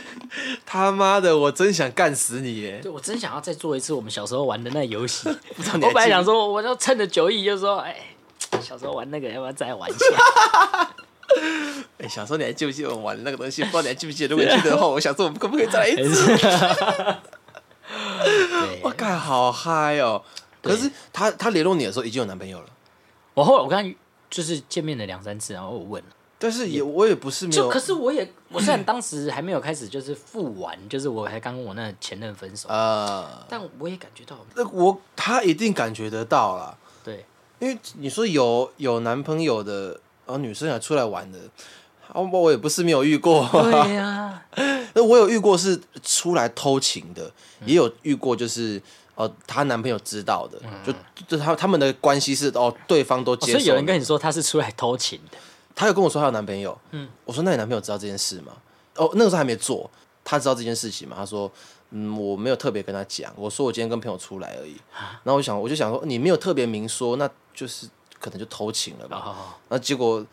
[0.64, 2.80] 他妈的，我真想干死你耶！
[2.82, 5.28] 对，我真想要再做一次我们小时候玩的那游戏。
[5.28, 7.96] 我本来想说，我就趁着酒意，就说，哎。
[8.60, 10.06] 小时候玩那个，要不要再玩一下？
[11.98, 13.62] 哎，小时候你还记不记得我玩那个东西？
[13.64, 14.34] 不知道你还记不记得？
[14.34, 16.32] 如果记得的话，我想说我们可不可以再来一次？
[18.82, 20.22] 我靠，好嗨哦！
[20.62, 22.66] 可是他他联络你的时候已经有男朋友了。
[23.34, 23.98] 我后来我跟他
[24.28, 27.68] 就是见面了两三次，然后我问了，但是也我也不是没有。
[27.68, 36.76] 可是我也我虽然当时还没有开始就是复玩，就是我还刚跟我那前任分手啊， 但我也感觉到，那我他一定感觉得到了。
[37.60, 37.68] 对。
[37.68, 39.90] 因为你说有有男朋友的，
[40.26, 41.38] 然后女生还出来玩的，
[42.14, 43.46] 我我也不是没有遇过。
[43.52, 44.42] 对呀，
[44.94, 47.30] 那我有遇过是出来偷情的，
[47.66, 48.80] 也有遇过就是
[49.14, 50.92] 哦，她男朋友知道的，就
[51.28, 53.58] 就他他们的关系是哦，对方都接受。
[53.58, 55.36] 所以有人跟你说他是出来偷情的，
[55.74, 58.52] 他有跟我说她有男朋友，嗯，我说那你男朋友知道这件事吗？
[58.96, 59.90] 哦，那个时候还没做，
[60.24, 61.16] 他知道这件事情吗？
[61.18, 61.50] 他说。
[61.92, 64.76] 嗯，我没有特别跟他讲，我说我今天跟朋友出来而已。
[65.24, 67.86] 然后我想，我就想说，你没有特别明说，那就是
[68.18, 69.58] 可能就偷情了吧。
[69.68, 70.24] 那结果，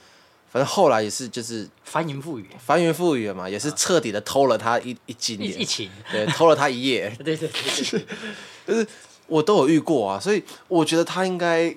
[0.52, 7.10] 反正后来也是就是翻云覆雨，翻云覆雨嘛，也是彻底的偷了他一一斤，一情，对，偷了他一夜。
[7.24, 8.06] 对 对对，
[8.68, 8.88] 就是
[9.28, 11.76] 我都有遇过啊，所以我觉得他应该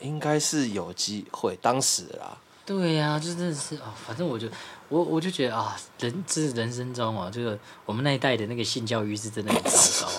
[0.00, 2.38] 应该是有机会，当时啦。
[2.64, 4.48] 对呀，就真的是啊，反正我就。
[4.88, 9.70] 我我就觉得啊，人这是人生中啊，这个我们那一代的那个性教育是真的很糟
[10.04, 10.11] 糕啊，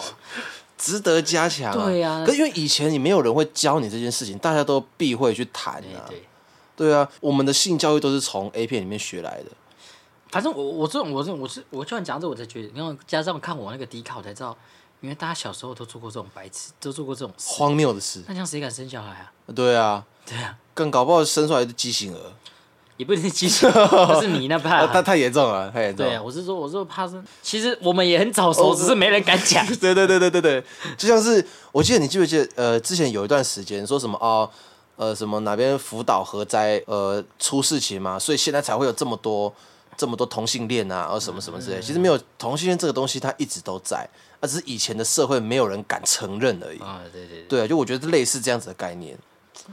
[0.84, 1.72] 值得加强。
[1.72, 6.04] 对呀，可因为以前你没有人会教你这件事情，大家都避讳去谈啊。
[6.10, 6.28] 对，
[6.76, 9.46] 对啊，我们的性教育都是从 A 片里面学来的。
[10.30, 14.58] 反正我我这种我这种我是我就算讲这，我才觉得，因为加上看我那个低卡，我才知道，
[15.00, 18.22] 因为大家小时候都做过这种白痴，都做过这种荒谬的事。
[18.28, 19.32] 那像谁敢生小孩啊？
[19.56, 22.34] 对啊，对啊，更搞不好生出来的畸形儿。
[23.04, 26.06] 也不一定是你 那怕，他太严重了，太严重。
[26.06, 29.66] 对啊，我是说，我是怕是，其实我们也很早熟，只是没人敢讲。
[29.76, 30.64] 对对对对对对，
[30.98, 34.50] 就像是我记得你记不记得，呃，之前有一段时间说什么哦，
[34.96, 39.54] 呃，什么哪边福岛核灾，呃，出事情嘛，所以现在才会有这么多
[39.98, 41.82] 这么多同性恋啊，或什么什么之类。
[41.82, 44.08] 其实没有同性恋这个东西，它一直都在，
[44.40, 46.80] 啊只是以前的社会没有人敢承认而已。
[46.80, 49.18] 啊，对对对，就我觉得类似这样子的概念。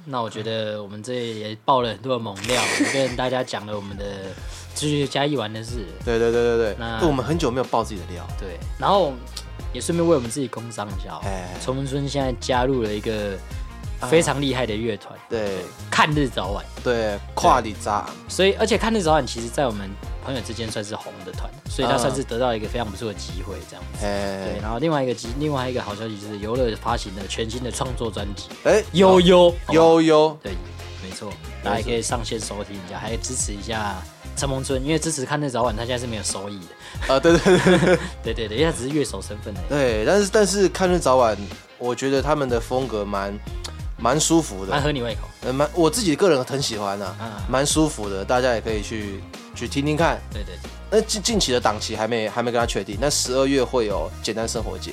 [0.04, 2.62] 那我觉得我们这也爆了很多的猛料，
[2.92, 4.04] 跟大家讲了我们的
[4.74, 5.84] 就是嘉义玩的事。
[6.04, 6.76] 对对对对对。
[6.78, 8.26] 那我们很久没有爆自己的料。
[8.38, 9.12] 对，然后
[9.72, 11.18] 也顺便为我们自己工商一下。
[11.24, 11.56] 哎。
[11.62, 13.36] 崇文村现在加入了一个
[14.08, 15.18] 非常厉害的乐团。
[15.28, 15.58] 对。
[15.90, 16.64] 看日早晚。
[16.82, 18.08] 对，跨里扎。
[18.28, 19.90] 所以，而且看日早晚，其实在我们
[20.24, 24.00] 朋友之间算是红的团，所以他算是得到一个非常不错的机会，这样子。
[24.00, 30.52] 对，然后另外一个机，另外一个好消息就是游乐发行了全新的创作专辑，哎，悠悠悠悠，对，
[31.02, 31.30] 没错，
[31.62, 33.96] 大家可以上线收听一下，还支持一下
[34.36, 37.12] 陈梦春，因为支持看日早晚，他现在是没有收益的。
[37.14, 37.98] 啊，对对对对
[38.34, 39.60] 对对，因为他只是乐手身份的。
[39.68, 41.36] 对，但是但是看日早晚，
[41.76, 43.38] 我觉得他们的风格蛮。
[44.00, 45.28] 蛮舒服的，蛮合你胃口。
[45.42, 47.14] 呃，蛮我自己个人很喜欢啊，
[47.48, 49.20] 蛮舒服的，大家也可以去
[49.54, 50.20] 去听听看。
[50.32, 50.54] 对对。
[50.90, 54.92] 那近近期的档期还没还没跟他确定，那十二月会有简单生活节。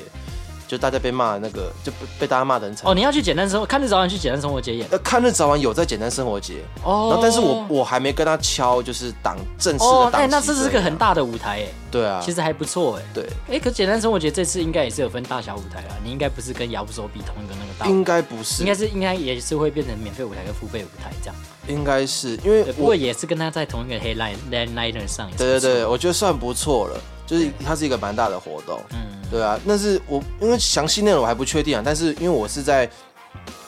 [0.68, 2.92] 就大家被骂那个，就被被大家骂的很惨。
[2.92, 4.88] 哦，你要去简单生活，看日早晚去简单生活节演。
[4.92, 10.18] 呃，看日早晚有在简单生活节哦，然后但是我我还没跟他敲，就是档正式的档期。
[10.18, 11.68] 哎，那这是个很大的舞台哎。
[11.90, 13.04] 对啊，其实还不错哎。
[13.14, 13.26] 对。
[13.50, 17.88] 哎，可简单生活节这次应该也是有分大小舞台啊，你应该不是跟姚不手比同一个那个大。
[17.88, 18.62] 应该不是。
[18.62, 21.36] 应该是应该也是会变成免费舞台跟付费舞台这样。
[21.68, 25.30] 应该是因为不过也是跟他在同一个黑 line line liner 上。
[25.38, 27.00] 对对对，我觉得算不错了。
[27.28, 28.98] 就是它是一个蛮大的活动，嗯，
[29.30, 32.90] 对啊，那是我因为详细内容我还不确定啊，但是因为我是在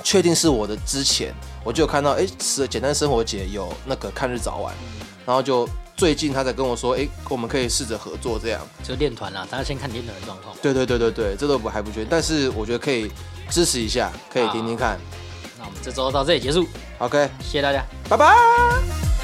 [0.03, 1.33] 确定是我的之前，
[1.63, 4.73] 我就有看到，哎，是简单生活节有那个看日早晚，
[5.25, 10.55] 然后就最近他才跟我说，哎，我们可以试着合作这样，就练团啦，大家先看练团的状况。
[10.61, 13.11] 对对对对对，这都不还不确定，但是我觉得可以
[13.49, 14.97] 支持一下，可以听听看。
[15.57, 16.65] 那我们这周到这里结束
[16.99, 19.18] ，OK，谢谢大家，拜拜。